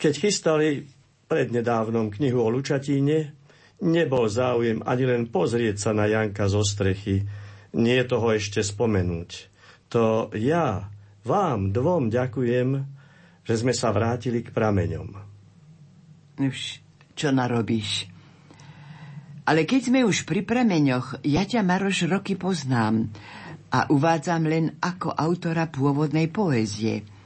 Keď 0.00 0.12
chystali 0.16 0.88
prednedávnom 1.28 2.08
knihu 2.16 2.40
o 2.40 2.48
Lučatíne, 2.48 3.37
nebol 3.82 4.26
záujem 4.26 4.82
ani 4.82 5.04
len 5.06 5.22
pozrieť 5.30 5.76
sa 5.78 5.90
na 5.94 6.10
Janka 6.10 6.50
zo 6.50 6.66
strechy, 6.66 7.22
nie 7.78 8.00
toho 8.06 8.34
ešte 8.34 8.64
spomenúť. 8.64 9.30
To 9.94 10.32
ja 10.34 10.90
vám 11.22 11.70
dvom 11.70 12.10
ďakujem, 12.10 12.68
že 13.46 13.54
sme 13.56 13.72
sa 13.72 13.94
vrátili 13.94 14.44
k 14.44 14.52
prameňom. 14.52 15.08
Už 16.38 16.58
čo 17.16 17.28
narobíš? 17.32 18.06
Ale 19.48 19.64
keď 19.64 19.80
sme 19.88 20.04
už 20.04 20.28
pri 20.28 20.44
prameňoch, 20.44 21.24
ja 21.24 21.48
ťa, 21.48 21.64
Maroš, 21.64 22.04
roky 22.04 22.36
poznám 22.36 23.08
a 23.72 23.88
uvádzam 23.88 24.44
len 24.44 24.76
ako 24.76 25.16
autora 25.16 25.72
pôvodnej 25.72 26.28
poézie– 26.28 27.00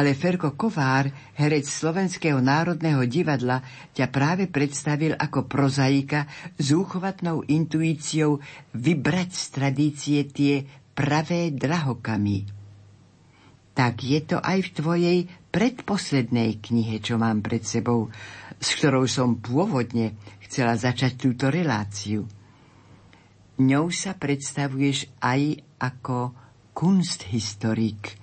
ale 0.00 0.16
Ferko 0.16 0.56
Kovár, 0.56 1.12
herec 1.36 1.68
Slovenského 1.68 2.40
národného 2.40 3.04
divadla, 3.04 3.60
ťa 3.92 4.08
práve 4.08 4.48
predstavil 4.48 5.12
ako 5.12 5.44
prozaika 5.44 6.24
s 6.56 6.72
úchovatnou 6.72 7.44
intuíciou 7.44 8.40
vybrať 8.72 9.30
z 9.36 9.44
tradície 9.52 10.18
tie 10.24 10.64
pravé 10.96 11.52
drahokamy. 11.52 12.48
Tak 13.76 14.00
je 14.00 14.20
to 14.24 14.40
aj 14.40 14.58
v 14.64 14.70
tvojej 14.72 15.18
predposlednej 15.52 16.64
knihe, 16.64 17.04
čo 17.04 17.20
mám 17.20 17.44
pred 17.44 17.60
sebou, 17.60 18.08
s 18.56 18.68
ktorou 18.80 19.04
som 19.04 19.36
pôvodne 19.36 20.16
chcela 20.48 20.80
začať 20.80 21.20
túto 21.20 21.52
reláciu. 21.52 22.24
Ňou 23.60 23.92
sa 23.92 24.16
predstavuješ 24.16 25.12
aj 25.20 25.60
ako 25.76 26.32
kunsthistorik– 26.72 28.16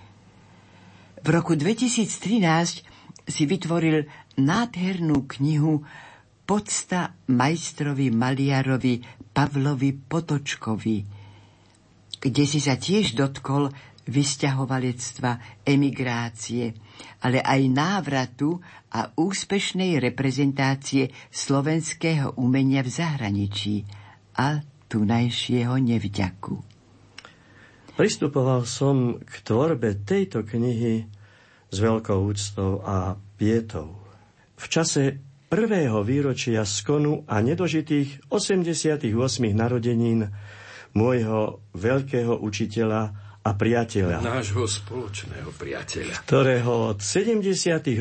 v 1.27 1.35
roku 1.35 1.59
2013 1.59 2.87
si 3.27 3.43
vytvoril 3.43 4.07
nádhernú 4.39 5.27
knihu 5.27 5.83
Podsta 6.47 7.11
majstrovi 7.27 8.07
maliarovi 8.15 9.03
Pavlovi 9.35 9.91
Potočkovi, 9.91 10.97
kde 12.23 12.43
si 12.47 12.63
sa 12.63 12.79
tiež 12.79 13.19
dotkol 13.19 13.67
vysťahovalectva, 14.07 15.67
emigrácie, 15.67 16.71
ale 17.19 17.43
aj 17.43 17.61
návratu 17.75 18.63
a 18.95 19.11
úspešnej 19.11 19.99
reprezentácie 19.99 21.11
slovenského 21.27 22.39
umenia 22.39 22.79
v 22.79 22.89
zahraničí 23.03 23.83
a 24.39 24.63
tunajšieho 24.87 25.75
nevďaku. 25.75 26.55
Pristupoval 27.99 28.63
som 28.63 29.19
k 29.19 29.33
tvorbe 29.43 30.07
tejto 30.07 30.47
knihy 30.47 31.16
s 31.67 31.77
veľkou 31.77 32.19
úctou 32.27 32.79
a 32.83 33.15
pietou. 33.35 33.95
V 34.57 34.65
čase 34.71 35.19
prvého 35.47 36.03
výročia 36.03 36.67
skonu 36.67 37.23
a 37.27 37.39
nedožitých 37.39 38.27
88 38.31 39.03
narodenín 39.55 40.27
môjho 40.97 41.63
veľkého 41.77 42.41
učiteľa 42.41 43.01
a 43.47 43.51
priateľa. 43.55 44.19
Nášho 44.19 44.67
spoločného 44.67 45.55
priateľa. 45.55 46.19
Ktorého 46.27 46.91
od 46.91 46.99
70. 46.99 47.47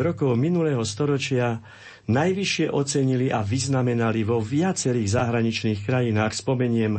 rokov 0.02 0.34
minulého 0.34 0.82
storočia 0.82 1.62
najvyššie 2.10 2.66
ocenili 2.70 3.30
a 3.30 3.46
vyznamenali 3.46 4.26
vo 4.26 4.42
viacerých 4.42 5.08
zahraničných 5.14 5.80
krajinách. 5.86 6.34
Spomeniem, 6.34 6.98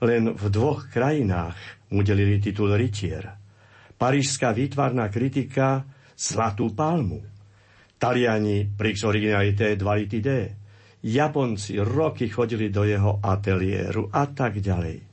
len 0.00 0.22
v 0.32 0.44
dvoch 0.48 0.88
krajinách 0.88 1.56
udelili 1.92 2.40
titul 2.40 2.72
rytier. 2.72 3.36
Parížská 4.00 4.56
výtvarná 4.56 5.12
kritika 5.12 5.84
Zlatú 6.14 6.72
palmu. 6.72 7.20
Taliani 7.98 8.66
Prix 8.66 9.04
Originalité 9.04 9.74
Dualité 9.78 10.64
Japonci 11.04 11.76
roky 11.76 12.32
chodili 12.32 12.72
do 12.72 12.88
jeho 12.88 13.20
ateliéru 13.20 14.08
a 14.08 14.24
tak 14.32 14.56
ďalej. 14.64 15.04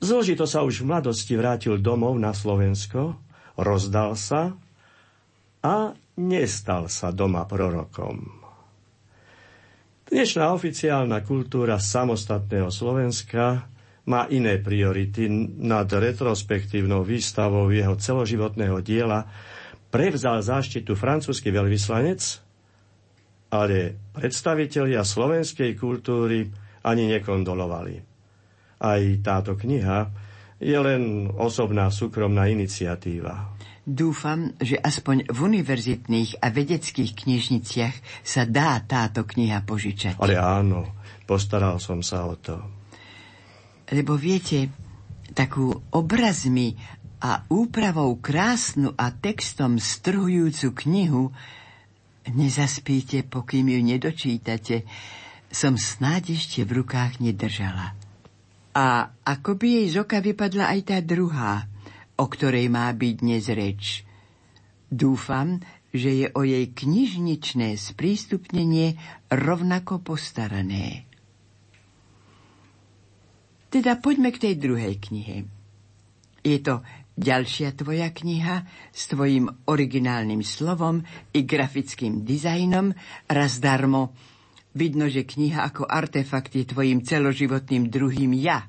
Zložito 0.00 0.48
sa 0.48 0.64
už 0.64 0.80
v 0.80 0.88
mladosti 0.88 1.36
vrátil 1.36 1.80
domov 1.84 2.16
na 2.16 2.32
Slovensko, 2.32 3.20
rozdal 3.60 4.16
sa 4.16 4.56
a 5.60 5.92
nestal 6.16 6.88
sa 6.88 7.12
doma 7.12 7.44
prorokom. 7.44 8.24
Dnešná 10.08 10.52
oficiálna 10.52 11.24
kultúra 11.24 11.80
samostatného 11.80 12.68
Slovenska 12.68 13.68
má 14.04 14.28
iné 14.28 14.60
priority 14.60 15.28
nad 15.60 15.88
retrospektívnou 15.88 17.04
výstavou 17.04 17.72
jeho 17.72 17.96
celoživotného 17.96 18.84
diela, 18.84 19.24
prevzal 19.94 20.42
záštitu 20.42 20.98
francúzsky 20.98 21.54
veľvyslanec 21.54 22.44
ale 23.54 24.10
predstavitelia 24.10 25.06
slovenskej 25.06 25.78
kultúry 25.78 26.50
ani 26.82 27.06
nekondolovali. 27.06 27.94
Aj 28.82 29.02
táto 29.22 29.54
kniha 29.54 30.10
je 30.58 30.74
len 30.74 31.30
osobná 31.30 31.86
súkromná 31.94 32.50
iniciatíva. 32.50 33.54
Dúfam, 33.84 34.56
že 34.58 34.80
aspoň 34.80 35.28
v 35.28 35.38
univerzitných 35.44 36.40
a 36.40 36.48
vedeckých 36.48 37.12
knižniciach 37.14 38.24
sa 38.24 38.48
dá 38.48 38.80
táto 38.80 39.28
kniha 39.28 39.60
požičať. 39.62 40.16
Ale 40.18 40.40
áno, 40.40 41.04
postaral 41.28 41.76
som 41.78 42.00
sa 42.00 42.24
o 42.24 42.34
to. 42.40 42.56
Lebo 43.92 44.16
viete, 44.16 44.72
takú 45.36 45.68
obrazmi 45.92 46.72
a 47.24 47.48
úpravou 47.48 48.20
krásnu 48.20 48.92
a 49.00 49.08
textom 49.08 49.80
strhujúcu 49.80 50.68
knihu 50.76 51.32
Nezaspíte, 52.24 53.20
pokým 53.20 53.68
ju 53.68 53.80
nedočítate. 53.84 54.88
Som 55.52 55.76
snáď 55.76 56.40
ešte 56.40 56.64
v 56.64 56.80
rukách 56.80 57.20
nedržala. 57.20 57.92
A 58.74 59.12
ako 59.22 59.60
by 59.60 59.66
jej 59.68 59.86
z 59.92 59.96
oka 60.00 60.18
vypadla 60.24 60.72
aj 60.72 60.80
tá 60.88 60.98
druhá, 61.04 61.68
o 62.16 62.24
ktorej 62.24 62.72
má 62.72 62.88
byť 62.90 63.14
dnes 63.20 63.44
reč. 63.52 63.82
Dúfam, 64.88 65.60
že 65.94 66.10
je 66.24 66.26
o 66.32 66.42
jej 66.42 66.64
knižničné 66.72 67.76
sprístupnenie 67.76 68.98
rovnako 69.30 70.00
postarané. 70.02 71.06
Teda 73.68 74.00
poďme 74.00 74.32
k 74.32 74.48
tej 74.48 74.54
druhej 74.58 74.96
knihe. 74.98 75.46
Je 76.42 76.58
to 76.58 76.82
Ďalšia 77.14 77.78
tvoja 77.78 78.10
kniha 78.10 78.66
s 78.90 79.06
tvojim 79.06 79.46
originálnym 79.70 80.42
slovom 80.42 81.06
i 81.30 81.46
grafickým 81.46 82.26
dizajnom 82.26 82.90
raz 83.30 83.62
darmo. 83.62 84.10
Vidno, 84.74 85.06
že 85.06 85.22
kniha 85.22 85.62
ako 85.62 85.86
artefakt 85.86 86.58
je 86.58 86.66
tvojim 86.66 87.06
celoživotným 87.06 87.86
druhým 87.86 88.34
ja. 88.34 88.66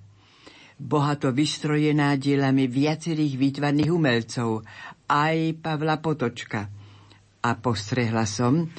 Bohato 0.77 1.33
vystrojená 1.33 2.13
dielami 2.21 2.69
viacerých 2.69 3.33
výtvarných 3.33 3.89
umelcov, 3.89 4.61
aj 5.09 5.37
Pavla 5.65 5.97
Potočka. 5.97 6.69
A 7.41 7.49
postrehla 7.57 8.29
som, 8.29 8.69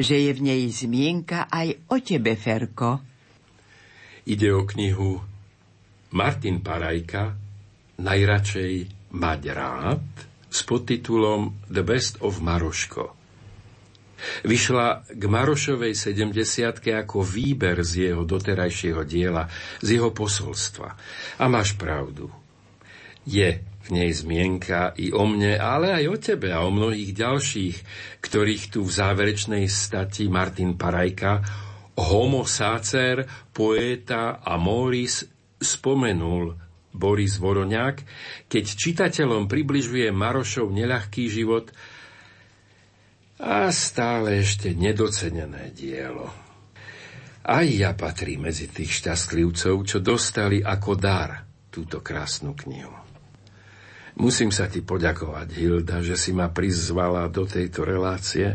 že 0.00 0.16
je 0.16 0.32
v 0.32 0.40
nej 0.40 0.62
zmienka 0.72 1.44
aj 1.52 1.92
o 1.92 2.00
tebe, 2.00 2.40
Ferko. 2.40 3.04
Ide 4.24 4.48
o 4.48 4.64
knihu 4.64 5.20
Martin 6.16 6.64
Parajka, 6.64 7.36
najradšej 8.00 8.99
mať 9.14 9.40
rád 9.50 10.04
s 10.50 10.66
podtitulom 10.66 11.66
The 11.70 11.82
Best 11.86 12.18
of 12.22 12.42
Maroško. 12.42 13.20
Vyšla 14.44 15.08
k 15.08 15.22
Marošovej 15.24 15.96
70 15.96 16.84
ako 16.92 17.24
výber 17.24 17.80
z 17.80 18.12
jeho 18.12 18.28
doterajšieho 18.28 19.02
diela, 19.08 19.48
z 19.80 19.96
jeho 19.96 20.12
posolstva. 20.12 20.88
A 21.40 21.44
máš 21.48 21.72
pravdu. 21.80 22.28
Je 23.24 23.64
v 23.64 23.88
nej 23.88 24.12
zmienka 24.12 24.92
i 25.00 25.08
o 25.08 25.24
mne, 25.24 25.56
ale 25.56 25.96
aj 25.96 26.04
o 26.04 26.16
tebe 26.20 26.52
a 26.52 26.60
o 26.62 26.70
mnohých 26.70 27.16
ďalších, 27.16 27.76
ktorých 28.20 28.76
tu 28.76 28.84
v 28.84 28.92
záverečnej 28.92 29.64
stati 29.72 30.28
Martin 30.28 30.76
Parajka, 30.76 31.40
homo 31.96 32.44
sacer, 32.44 33.24
poeta 33.52 34.44
a 34.44 34.56
moris 34.60 35.24
spomenul 35.56 36.69
Boris 36.90 37.38
Voroňák, 37.38 37.96
keď 38.50 38.64
čitateľom 38.66 39.46
približuje 39.46 40.10
Marošov 40.10 40.74
neľahký 40.74 41.30
život 41.30 41.70
a 43.40 43.70
stále 43.72 44.42
ešte 44.42 44.74
nedocenené 44.74 45.72
dielo. 45.72 46.28
Aj 47.40 47.64
ja 47.64 47.96
patrím 47.96 48.52
medzi 48.52 48.68
tých 48.68 49.00
šťastlivcov, 49.00 49.74
čo 49.86 49.98
dostali 50.04 50.60
ako 50.60 50.92
dar 50.98 51.40
túto 51.72 52.04
krásnu 52.04 52.52
knihu. 52.52 52.92
Musím 54.20 54.52
sa 54.52 54.68
ti 54.68 54.84
poďakovať, 54.84 55.48
Hilda, 55.56 56.04
že 56.04 56.18
si 56.18 56.36
ma 56.36 56.52
prizvala 56.52 57.24
do 57.32 57.48
tejto 57.48 57.88
relácie, 57.88 58.52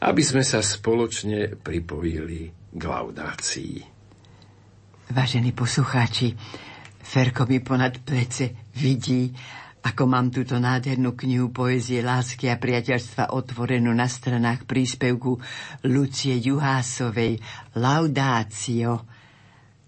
aby 0.00 0.22
sme 0.24 0.40
sa 0.40 0.64
spoločne 0.64 1.60
pripojili 1.60 2.48
k 2.72 2.82
laudácii. 2.82 3.76
Vážení 5.12 5.52
poslucháči, 5.52 6.32
Ferko 7.10 7.42
mi 7.50 7.58
ponad 7.58 8.06
plece 8.06 8.70
vidí, 8.78 9.34
ako 9.82 10.06
mám 10.06 10.30
túto 10.30 10.62
nádhernú 10.62 11.18
knihu 11.18 11.50
poezie 11.50 12.06
lásky 12.06 12.46
a 12.46 12.54
priateľstva 12.54 13.34
otvorenú 13.34 13.90
na 13.90 14.06
stranách 14.06 14.62
príspevku 14.62 15.34
Lucie 15.90 16.38
Juhásovej 16.38 17.42
Laudácio, 17.74 19.10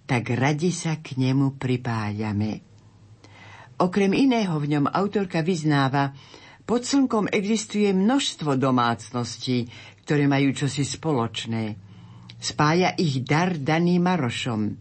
tak 0.02 0.34
radi 0.34 0.74
sa 0.74 0.98
k 0.98 1.14
nemu 1.14 1.62
pripájame. 1.62 2.58
Okrem 3.78 4.18
iného 4.18 4.58
v 4.58 4.66
ňom 4.74 4.90
autorka 4.90 5.46
vyznáva, 5.46 6.10
pod 6.66 6.82
slnkom 6.82 7.30
existuje 7.30 7.94
množstvo 7.94 8.58
domácností, 8.58 9.70
ktoré 10.02 10.26
majú 10.26 10.50
čosi 10.58 10.82
spoločné. 10.82 11.78
Spája 12.42 12.98
ich 12.98 13.22
dar 13.22 13.54
daný 13.54 14.02
Marošom. 14.02 14.74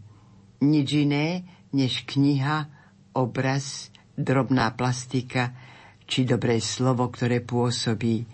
Nič 0.66 0.88
iné, 0.90 1.46
než 1.72 2.04
kniha, 2.04 2.68
obraz, 3.16 3.92
drobná 4.16 4.72
plastika 4.76 5.56
či 6.04 6.28
dobré 6.28 6.60
slovo, 6.60 7.08
ktoré 7.08 7.40
pôsobí 7.40 8.28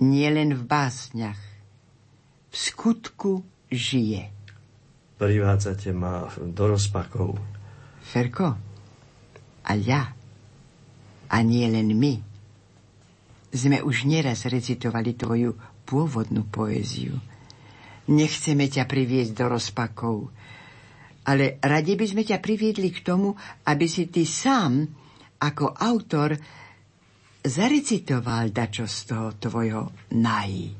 nielen 0.00 0.52
v 0.52 0.62
básniach. 0.64 1.40
V 2.52 2.54
skutku 2.54 3.44
žije. 3.72 4.32
Privádzate 5.16 5.96
ma 5.96 6.28
do 6.36 6.64
rozpakov. 6.76 7.40
Ferko, 8.04 8.52
a 9.66 9.72
ja, 9.74 10.12
a 11.26 11.36
nie 11.42 11.66
len 11.66 11.90
my, 11.96 12.20
sme 13.50 13.80
už 13.80 14.04
neraz 14.04 14.44
recitovali 14.44 15.16
tvoju 15.16 15.56
pôvodnú 15.88 16.44
poéziu. 16.46 17.16
Nechceme 18.06 18.68
ťa 18.70 18.86
priviesť 18.86 19.32
do 19.34 19.46
rozpakov, 19.50 20.30
ale 21.26 21.58
radi 21.58 21.98
by 21.98 22.06
sme 22.06 22.22
ťa 22.22 22.38
priviedli 22.38 22.94
k 22.94 23.02
tomu, 23.02 23.34
aby 23.66 23.86
si 23.90 24.06
ty 24.06 24.22
sám 24.22 24.86
ako 25.42 25.74
autor 25.74 26.38
zarecitoval 27.42 28.54
dačo 28.54 28.86
z 28.86 28.98
toho 29.10 29.28
tvojho 29.34 29.82
nají. 30.14 30.70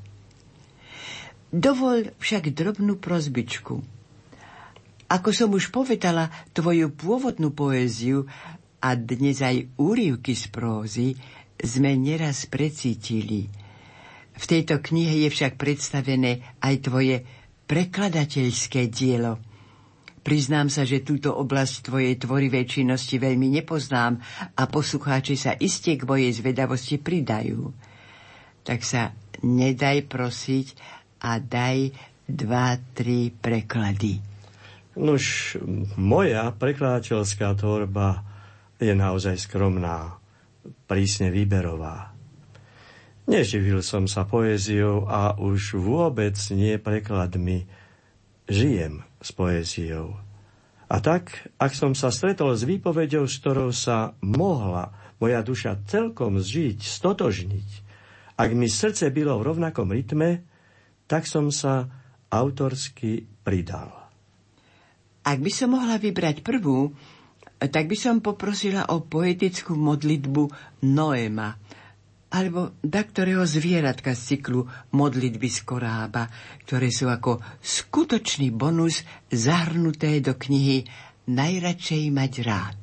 Dovol 1.50 2.14
však 2.18 2.54
drobnú 2.54 2.98
prozbičku. 2.98 3.82
Ako 5.06 5.30
som 5.30 5.54
už 5.54 5.70
povedala, 5.70 6.30
tvoju 6.50 6.90
pôvodnú 6.90 7.54
poéziu 7.54 8.26
a 8.82 8.98
dnes 8.98 9.38
aj 9.38 9.70
úrivky 9.78 10.34
z 10.34 10.46
prózy 10.50 11.08
sme 11.58 11.94
neraz 11.94 12.50
precítili. 12.50 13.46
V 14.36 14.44
tejto 14.44 14.82
knihe 14.82 15.26
je 15.26 15.28
však 15.30 15.54
predstavené 15.54 16.42
aj 16.58 16.74
tvoje 16.86 17.22
prekladateľské 17.66 18.90
dielo– 18.90 19.38
Priznám 20.26 20.66
sa, 20.66 20.82
že 20.82 21.06
túto 21.06 21.30
oblasť 21.38 21.86
tvojej 21.86 22.18
tvorivej 22.18 22.66
činnosti 22.66 23.14
veľmi 23.14 23.46
nepoznám 23.62 24.18
a 24.58 24.66
poslucháči 24.66 25.38
sa 25.38 25.54
iste 25.54 25.94
k 25.94 26.02
mojej 26.02 26.34
zvedavosti 26.34 26.98
pridajú. 26.98 27.70
Tak 28.66 28.82
sa 28.82 29.14
nedaj 29.46 30.10
prosiť 30.10 30.66
a 31.22 31.38
daj 31.38 31.94
dva, 32.26 32.74
tri 32.90 33.30
preklady. 33.30 34.18
Nož, 34.98 35.54
moja 35.94 36.50
prekladateľská 36.50 37.54
tvorba 37.54 38.26
je 38.82 38.98
naozaj 38.98 39.38
skromná, 39.38 40.18
prísne 40.90 41.30
výberová. 41.30 42.10
Neživil 43.30 43.78
som 43.78 44.10
sa 44.10 44.26
poéziou 44.26 45.06
a 45.06 45.38
už 45.38 45.78
vôbec 45.78 46.34
nie 46.50 46.74
prekladmi. 46.82 47.70
Žijem 48.50 49.05
s 49.26 49.34
poéziou. 49.34 50.14
A 50.86 51.02
tak, 51.02 51.50
ak 51.58 51.74
som 51.74 51.98
sa 51.98 52.14
stretol 52.14 52.54
s 52.54 52.62
výpovedou, 52.62 53.26
s 53.26 53.42
ktorou 53.42 53.74
sa 53.74 54.14
mohla 54.22 54.94
moja 55.18 55.42
duša 55.42 55.82
celkom 55.90 56.38
zžiť, 56.38 56.78
stotožniť, 56.78 57.68
ak 58.38 58.50
mi 58.54 58.70
srdce 58.70 59.10
bylo 59.10 59.34
v 59.42 59.46
rovnakom 59.50 59.90
rytme, 59.90 60.46
tak 61.10 61.26
som 61.26 61.50
sa 61.50 61.90
autorsky 62.30 63.26
pridal. 63.42 63.90
Ak 65.26 65.42
by 65.42 65.50
som 65.50 65.74
mohla 65.74 65.98
vybrať 65.98 66.46
prvú, 66.46 66.94
tak 67.58 67.90
by 67.90 67.96
som 67.98 68.22
poprosila 68.22 68.86
o 68.94 69.02
poetickú 69.02 69.74
modlitbu 69.74 70.46
Noema, 70.86 71.58
alebo 72.36 72.76
da 72.84 73.00
ktorého 73.00 73.48
zvieratka 73.48 74.12
z 74.12 74.36
cyklu 74.36 74.68
Modlitby 74.92 75.48
z 75.48 75.64
korába, 75.64 76.28
ktoré 76.68 76.92
sú 76.92 77.08
ako 77.08 77.40
skutočný 77.64 78.52
bonus 78.52 79.00
zahrnuté 79.32 80.20
do 80.20 80.36
knihy 80.36 80.84
Najradšej 81.26 82.04
mať 82.12 82.32
rád. 82.44 82.80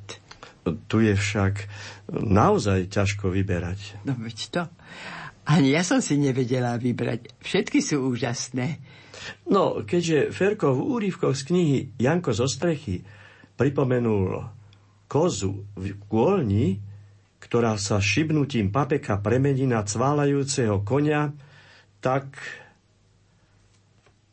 Tu 0.89 1.05
je 1.05 1.13
však 1.13 1.69
naozaj 2.11 2.89
ťažko 2.89 3.29
vyberať. 3.29 4.01
No 4.09 4.17
veď 4.17 4.37
to. 4.49 4.63
Ani 5.45 5.75
ja 5.75 5.83
som 5.85 5.99
si 6.01 6.17
nevedela 6.17 6.79
vybrať. 6.79 7.37
Všetky 7.43 7.79
sú 7.83 8.09
úžasné. 8.09 8.79
No, 9.47 9.83
keďže 9.83 10.33
Ferko 10.35 10.75
v 10.75 10.81
úrivkoch 10.81 11.35
z 11.35 11.43
knihy 11.51 11.77
Janko 11.99 12.35
zo 12.35 12.47
strechy 12.47 13.03
pripomenul 13.55 14.43
kozu 15.07 15.67
v 15.77 15.93
kôlni, 16.09 16.81
ktorá 17.53 17.77
sa 17.77 18.01
šibnutím 18.01 18.73
papeka 18.73 19.21
premení 19.21 19.69
na 19.69 19.85
cválajúceho 19.85 20.81
konia, 20.81 21.37
tak 22.01 22.33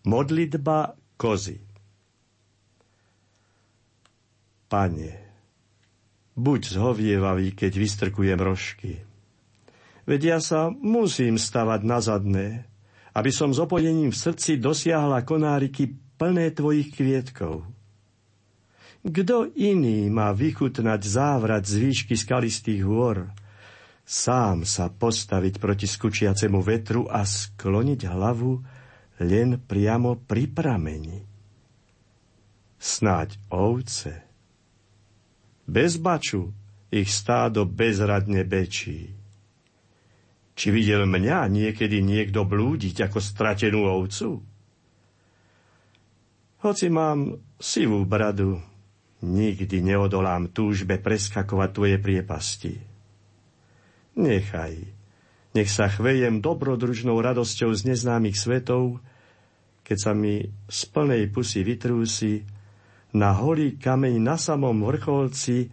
modlitba 0.09 0.97
kozy. 1.21 1.61
Pane, 4.73 5.13
buď 6.33 6.61
zhovievavý, 6.81 7.53
keď 7.53 7.73
vystrkujem 7.77 8.41
rožky. 8.41 9.05
Veď 10.09 10.21
ja 10.25 10.39
sa 10.41 10.73
musím 10.73 11.37
stavať 11.37 11.81
na 11.85 12.01
zadné, 12.01 12.49
aby 13.13 13.29
som 13.29 13.53
s 13.53 13.61
opojením 13.61 14.17
v 14.17 14.17
srdci 14.17 14.57
dosiahla 14.57 15.29
konáriky 15.29 15.93
plné 16.17 16.57
tvojich 16.57 16.97
kvietkov. 16.97 17.69
Kto 19.01 19.49
iný 19.57 20.13
má 20.13 20.29
vychutnať 20.37 21.01
závrat 21.09 21.65
z 21.65 21.89
výšky 21.89 22.15
skalistých 22.21 22.85
hôr? 22.85 23.33
Sám 24.05 24.69
sa 24.69 24.93
postaviť 24.93 25.57
proti 25.57 25.89
skučiacemu 25.89 26.61
vetru 26.61 27.09
a 27.09 27.25
skloniť 27.25 28.01
hlavu 28.11 28.61
len 29.25 29.57
priamo 29.57 30.21
pri 30.21 30.45
prameni. 30.53 31.25
Snáď 32.77 33.41
ovce. 33.49 34.25
Bez 35.65 35.97
baču 35.97 36.53
ich 36.93 37.09
stádo 37.09 37.65
bezradne 37.65 38.45
bečí. 38.45 39.17
Či 40.61 40.67
videl 40.69 41.09
mňa 41.09 41.49
niekedy 41.49 42.05
niekto 42.05 42.45
blúdiť 42.45 43.09
ako 43.09 43.17
stratenú 43.17 43.89
ovcu? 43.89 44.45
Hoci 46.61 46.87
mám 46.93 47.41
sivú 47.57 48.05
bradu, 48.05 48.61
Nikdy 49.21 49.85
neodolám 49.85 50.49
túžbe 50.49 50.97
preskakovať 50.97 51.71
tvoje 51.77 51.97
priepasti. 52.01 52.75
Nechaj, 54.17 54.75
nech 55.53 55.71
sa 55.71 55.93
chvejem 55.93 56.41
dobrodružnou 56.41 57.21
radosťou 57.21 57.75
z 57.77 57.93
neznámych 57.93 58.37
svetov, 58.39 58.99
keď 59.85 59.99
sa 59.99 60.13
mi 60.17 60.49
z 60.71 60.81
plnej 60.89 61.29
pusy 61.29 61.67
vytrúsi 61.67 62.47
na 63.13 63.35
holý 63.35 63.77
kameň 63.77 64.23
na 64.23 64.39
samom 64.39 64.87
vrcholci 64.87 65.69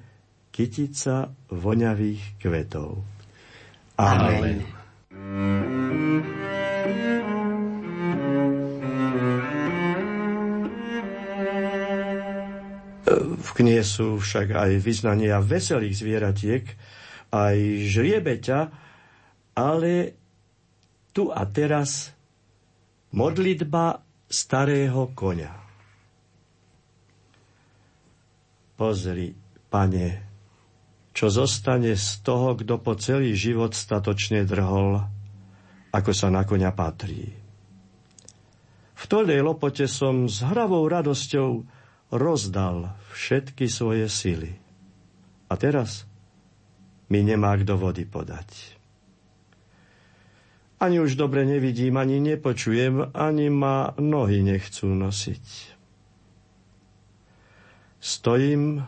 kytica 0.50 1.30
voňavých 1.54 2.42
kvetov. 2.42 3.06
Amen. 3.98 4.58
Amen. 4.58 4.77
V 13.58 13.66
knihe 13.66 13.82
sú 13.82 14.22
však 14.22 14.54
aj 14.54 14.72
vyznania 14.78 15.42
veselých 15.42 15.98
zvieratiek, 15.98 16.62
aj 17.34 17.58
žriebeťa, 17.90 18.60
ale 19.58 20.14
tu 21.10 21.34
a 21.34 21.42
teraz 21.50 22.14
modlitba 23.18 24.06
starého 24.30 25.10
konia. 25.18 25.58
Pozri, 28.78 29.34
pane, 29.74 30.08
čo 31.18 31.34
zostane 31.34 31.98
z 31.98 32.22
toho, 32.22 32.54
kto 32.54 32.78
po 32.78 32.94
celý 32.94 33.34
život 33.34 33.74
statočne 33.74 34.46
drhol, 34.46 35.02
ako 35.90 36.12
sa 36.14 36.30
na 36.30 36.46
konia 36.46 36.70
patrí. 36.78 37.26
V 38.94 39.04
tolej 39.10 39.42
lopote 39.42 39.90
som 39.90 40.30
s 40.30 40.46
hravou 40.46 40.86
radosťou 40.86 41.77
rozdal 42.12 42.96
všetky 43.14 43.68
svoje 43.68 44.08
sily. 44.08 44.52
A 45.48 45.54
teraz 45.56 46.08
mi 47.08 47.24
nemá 47.24 47.56
kto 47.56 47.80
vody 47.80 48.04
podať. 48.04 48.78
Ani 50.78 51.02
už 51.02 51.18
dobre 51.18 51.42
nevidím, 51.42 51.98
ani 51.98 52.22
nepočujem, 52.22 53.10
ani 53.18 53.50
ma 53.50 53.98
nohy 53.98 54.46
nechcú 54.46 54.94
nosiť. 54.94 55.46
Stojím 57.98 58.86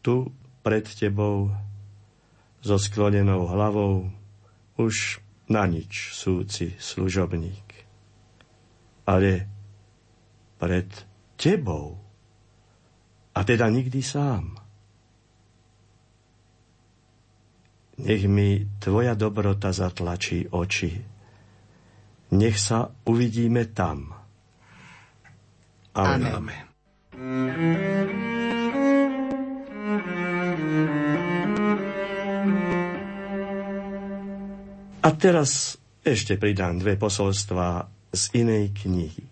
tu 0.00 0.32
pred 0.64 0.88
tebou 0.88 1.52
so 2.64 2.80
sklonenou 2.80 3.44
hlavou, 3.44 4.08
už 4.80 5.20
na 5.52 5.68
nič 5.68 6.16
súci 6.16 6.72
služobník. 6.80 7.66
Ale 9.04 9.44
pred 10.56 10.88
tebou 11.36 12.07
a 13.38 13.44
teda 13.46 13.70
nikdy 13.70 14.02
sám. 14.02 14.58
Nech 17.98 18.26
mi 18.26 18.66
tvoja 18.82 19.14
dobrota 19.14 19.70
zatlačí 19.70 20.50
oči. 20.50 20.98
Nech 22.34 22.58
sa 22.58 22.90
uvidíme 23.06 23.70
tam. 23.70 24.10
Amen. 25.94 26.34
Amen. 26.34 26.64
A 34.98 35.08
teraz 35.14 35.78
ešte 36.02 36.34
pridám 36.38 36.82
dve 36.82 36.98
posolstvá 36.98 37.86
z 38.10 38.22
inej 38.34 38.74
knihy. 38.82 39.26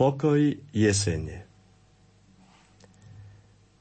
Pokoj 0.00 0.40
jesene. 0.72 1.49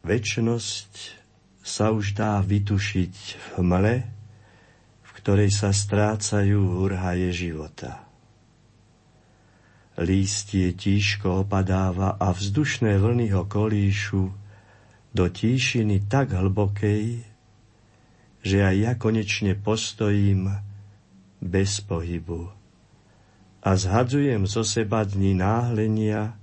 Večnosť 0.10 1.22
sa 1.62 1.94
už 1.94 2.18
dá 2.18 2.42
vytušiť 2.42 3.14
v 3.14 3.46
hmle, 3.62 3.96
v 5.06 5.10
ktorej 5.22 5.54
sa 5.54 5.70
strácajú 5.70 6.82
hurhaje 6.82 7.30
života. 7.30 8.10
Lístie 10.02 10.74
tížko 10.74 11.46
opadáva 11.46 12.18
a 12.18 12.34
vzdušné 12.34 12.98
vlny 12.98 13.38
ho 13.38 13.46
kolíšu 13.46 14.34
do 15.14 15.26
tíšiny 15.30 16.10
tak 16.10 16.34
hlbokej, 16.34 17.22
že 18.42 18.58
aj 18.66 18.76
ja 18.82 18.92
konečne 18.98 19.54
postojím 19.54 20.50
bez 21.38 21.86
pohybu 21.86 22.50
a 23.60 23.76
zhadzujem 23.76 24.48
zo 24.48 24.64
seba 24.64 25.04
dni 25.04 25.36
náhlenia 25.36 26.34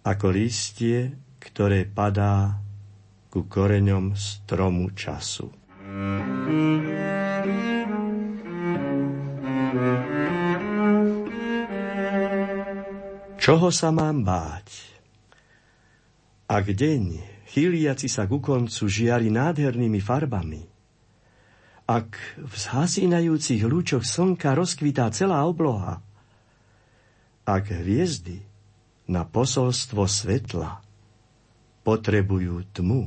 ako 0.00 0.32
lístie, 0.32 1.12
ktoré 1.40 1.84
padá 1.84 2.60
ku 3.28 3.44
koreňom 3.44 4.16
stromu 4.16 4.92
času. 4.96 5.52
Čoho 13.36 13.68
sa 13.70 13.94
mám 13.94 14.24
báť? 14.26 14.66
Ak 16.48 16.66
deň, 16.66 17.02
chýliaci 17.52 18.08
sa 18.10 18.26
ku 18.26 18.42
koncu, 18.42 18.90
žiari 18.90 19.30
nádhernými 19.30 20.02
farbami, 20.02 20.66
ak 21.86 22.18
v 22.42 22.54
zhasínajúcich 22.54 23.62
lúčoch 23.62 24.02
slnka 24.02 24.56
rozkvitá 24.56 25.06
celá 25.14 25.46
obloha, 25.46 26.02
ak 27.46 27.70
hviezdy 27.70 28.42
na 29.06 29.22
posolstvo 29.22 30.10
svetla 30.10 30.85
potrebujú 31.86 32.66
tmu. 32.74 33.06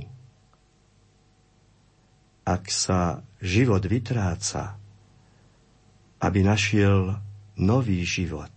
Ak 2.47 2.71
sa 2.71 3.19
život 3.43 3.83
vytráca, 3.83 4.79
aby 6.23 6.39
našiel 6.47 7.19
nový 7.59 8.07
život, 8.07 8.55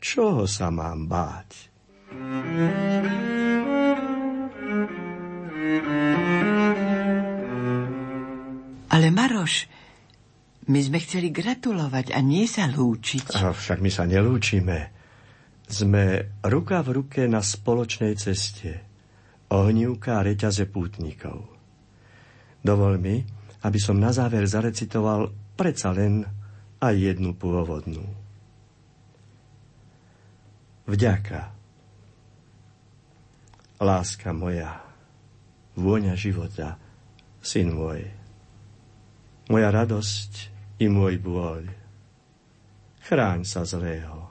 čoho 0.00 0.48
sa 0.48 0.72
mám 0.72 1.04
báť? 1.04 1.68
Ale 8.96 9.12
Maroš, 9.12 9.68
my 10.72 10.80
sme 10.80 10.98
chceli 11.04 11.28
gratulovať 11.28 12.16
a 12.16 12.18
nie 12.24 12.48
sa 12.48 12.64
lúčiť. 12.64 13.36
Však 13.36 13.78
my 13.84 13.90
sa 13.92 14.08
nelúčime. 14.08 14.95
Sme 15.66 16.38
ruka 16.46 16.78
v 16.86 17.02
ruke 17.02 17.26
na 17.26 17.42
spoločnej 17.42 18.14
ceste. 18.14 18.86
Ohnívka 19.50 20.22
a 20.22 20.26
reťaze 20.26 20.70
pútnikov. 20.70 21.42
Dovol 22.62 23.02
mi, 23.02 23.18
aby 23.66 23.78
som 23.82 23.98
na 23.98 24.14
záver 24.14 24.46
zarecitoval 24.46 25.30
predsa 25.58 25.90
len 25.90 26.22
aj 26.78 26.94
jednu 26.94 27.34
pôvodnú. 27.34 28.02
Vďaka. 30.86 31.50
Láska 33.82 34.30
moja, 34.30 34.70
vôňa 35.74 36.14
života, 36.14 36.78
syn 37.42 37.74
môj. 37.74 38.06
Moja 39.50 39.68
radosť 39.74 40.32
i 40.78 40.86
môj 40.86 41.18
bôľ. 41.18 41.66
Chráň 43.02 43.46
sa 43.46 43.62
zlého 43.66 44.25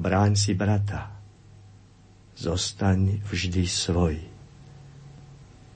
bráň 0.00 0.32
si 0.32 0.56
brata, 0.56 1.12
zostaň 2.40 3.20
vždy 3.28 3.68
svoj. 3.68 4.16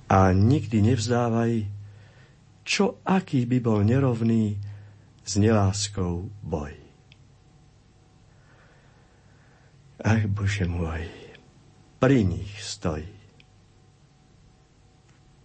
A 0.08 0.32
nikdy 0.32 0.80
nevzdávaj, 0.80 1.68
čo 2.64 2.96
aký 3.04 3.44
by 3.44 3.58
bol 3.60 3.84
nerovný 3.84 4.56
s 5.20 5.37
neláskou 5.37 6.32
boj. 6.40 6.72
Ach, 10.04 10.24
Bože 10.28 10.68
môj, 10.68 11.08
pri 12.00 12.24
nich 12.24 12.52
stoj, 12.60 13.04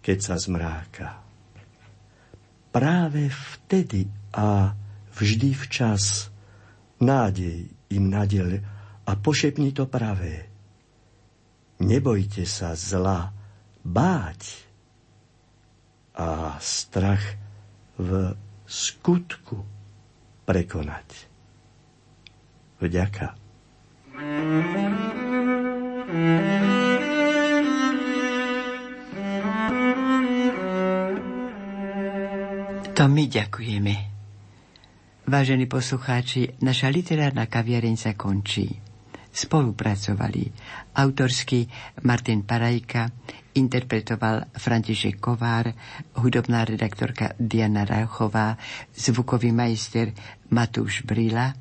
keď 0.00 0.18
sa 0.20 0.36
zmráka. 0.36 1.20
Práve 2.68 3.32
vtedy 3.32 4.08
a 4.36 4.76
vždy 5.16 5.56
včas 5.56 6.28
nádej 7.00 7.79
im 7.90 8.10
nadel 8.10 8.62
a 9.06 9.12
pošepni 9.18 9.74
to 9.74 9.90
pravé. 9.90 10.46
Nebojte 11.80 12.44
sa 12.44 12.76
zla, 12.76 13.32
báť 13.82 14.68
a 16.14 16.60
strach 16.60 17.24
v 17.96 18.36
skutku 18.68 19.64
prekonať. 20.44 21.08
Vďaka. 22.80 23.26
To 33.00 33.04
my 33.08 33.24
ďakujeme. 33.24 34.19
Vážení 35.28 35.68
poslucháči, 35.68 36.56
naša 36.64 36.88
literárna 36.88 37.44
kaviareň 37.44 37.96
sa 37.96 38.12
končí. 38.16 38.80
Spolupracovali 39.30 40.48
autorsky 40.96 41.68
Martin 42.02 42.42
Parajka, 42.42 43.06
interpretoval 43.54 44.50
František 44.56 45.20
Kovár, 45.20 45.70
hudobná 46.18 46.64
redaktorka 46.64 47.36
Diana 47.36 47.86
Rauchová, 47.86 48.56
zvukový 48.96 49.52
majster 49.52 50.10
Matúš 50.50 51.06
Brila 51.06 51.54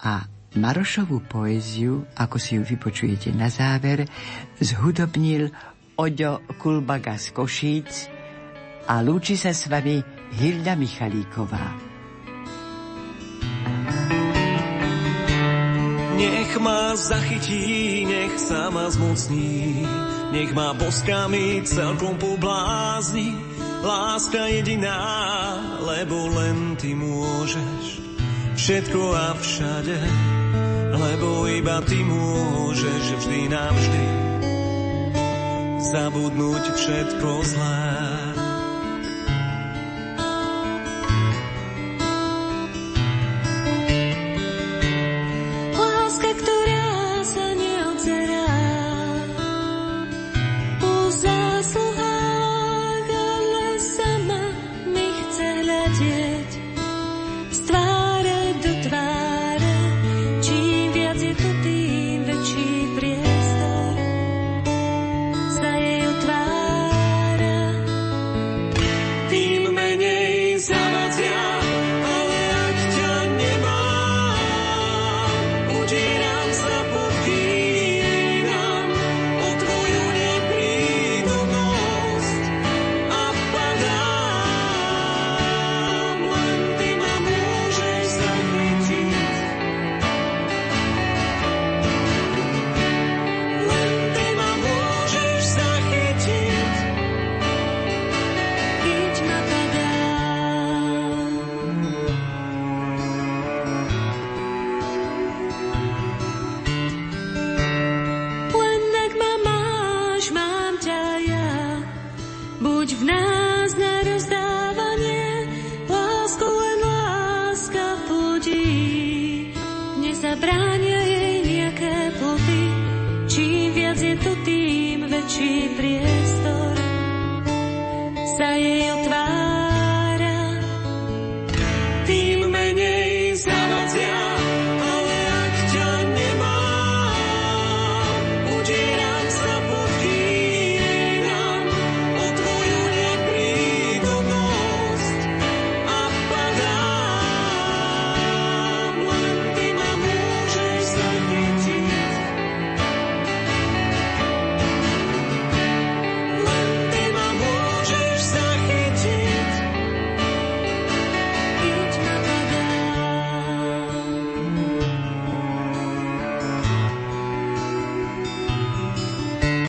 a 0.00 0.24
Marošovú 0.54 1.26
poéziu, 1.26 2.06
ako 2.14 2.36
si 2.38 2.54
ju 2.54 2.62
vypočujete 2.62 3.34
na 3.34 3.50
záver, 3.50 4.06
zhudobnil 4.62 5.50
Oďo 5.98 6.46
Kulbaga 6.62 7.18
z 7.18 7.26
Košíc 7.34 7.90
a 8.86 9.02
lúči 9.02 9.34
sa 9.34 9.50
s 9.50 9.66
vami 9.66 9.98
Hilda 10.38 10.78
Michalíková. 10.78 11.93
Nech 16.14 16.52
ma 16.62 16.94
zachytí, 16.94 18.06
nech 18.06 18.38
sa 18.38 18.70
ma 18.70 18.86
zmocní, 18.90 19.82
nech 20.30 20.54
ma 20.54 20.72
boskami 20.74 21.66
celkom 21.66 22.16
poblázni. 22.18 23.34
Láska 23.84 24.48
jediná, 24.48 24.96
lebo 25.84 26.32
len 26.32 26.78
ty 26.80 26.96
môžeš 26.96 28.00
všetko 28.56 29.02
a 29.12 29.36
všade, 29.36 30.00
lebo 30.96 31.44
iba 31.52 31.84
ty 31.84 32.00
môžeš 32.00 33.04
vždy 33.20 33.52
navždy 33.52 34.24
zabudnúť 35.94 36.64
všetko 36.74 37.28
zlé. 37.44 38.13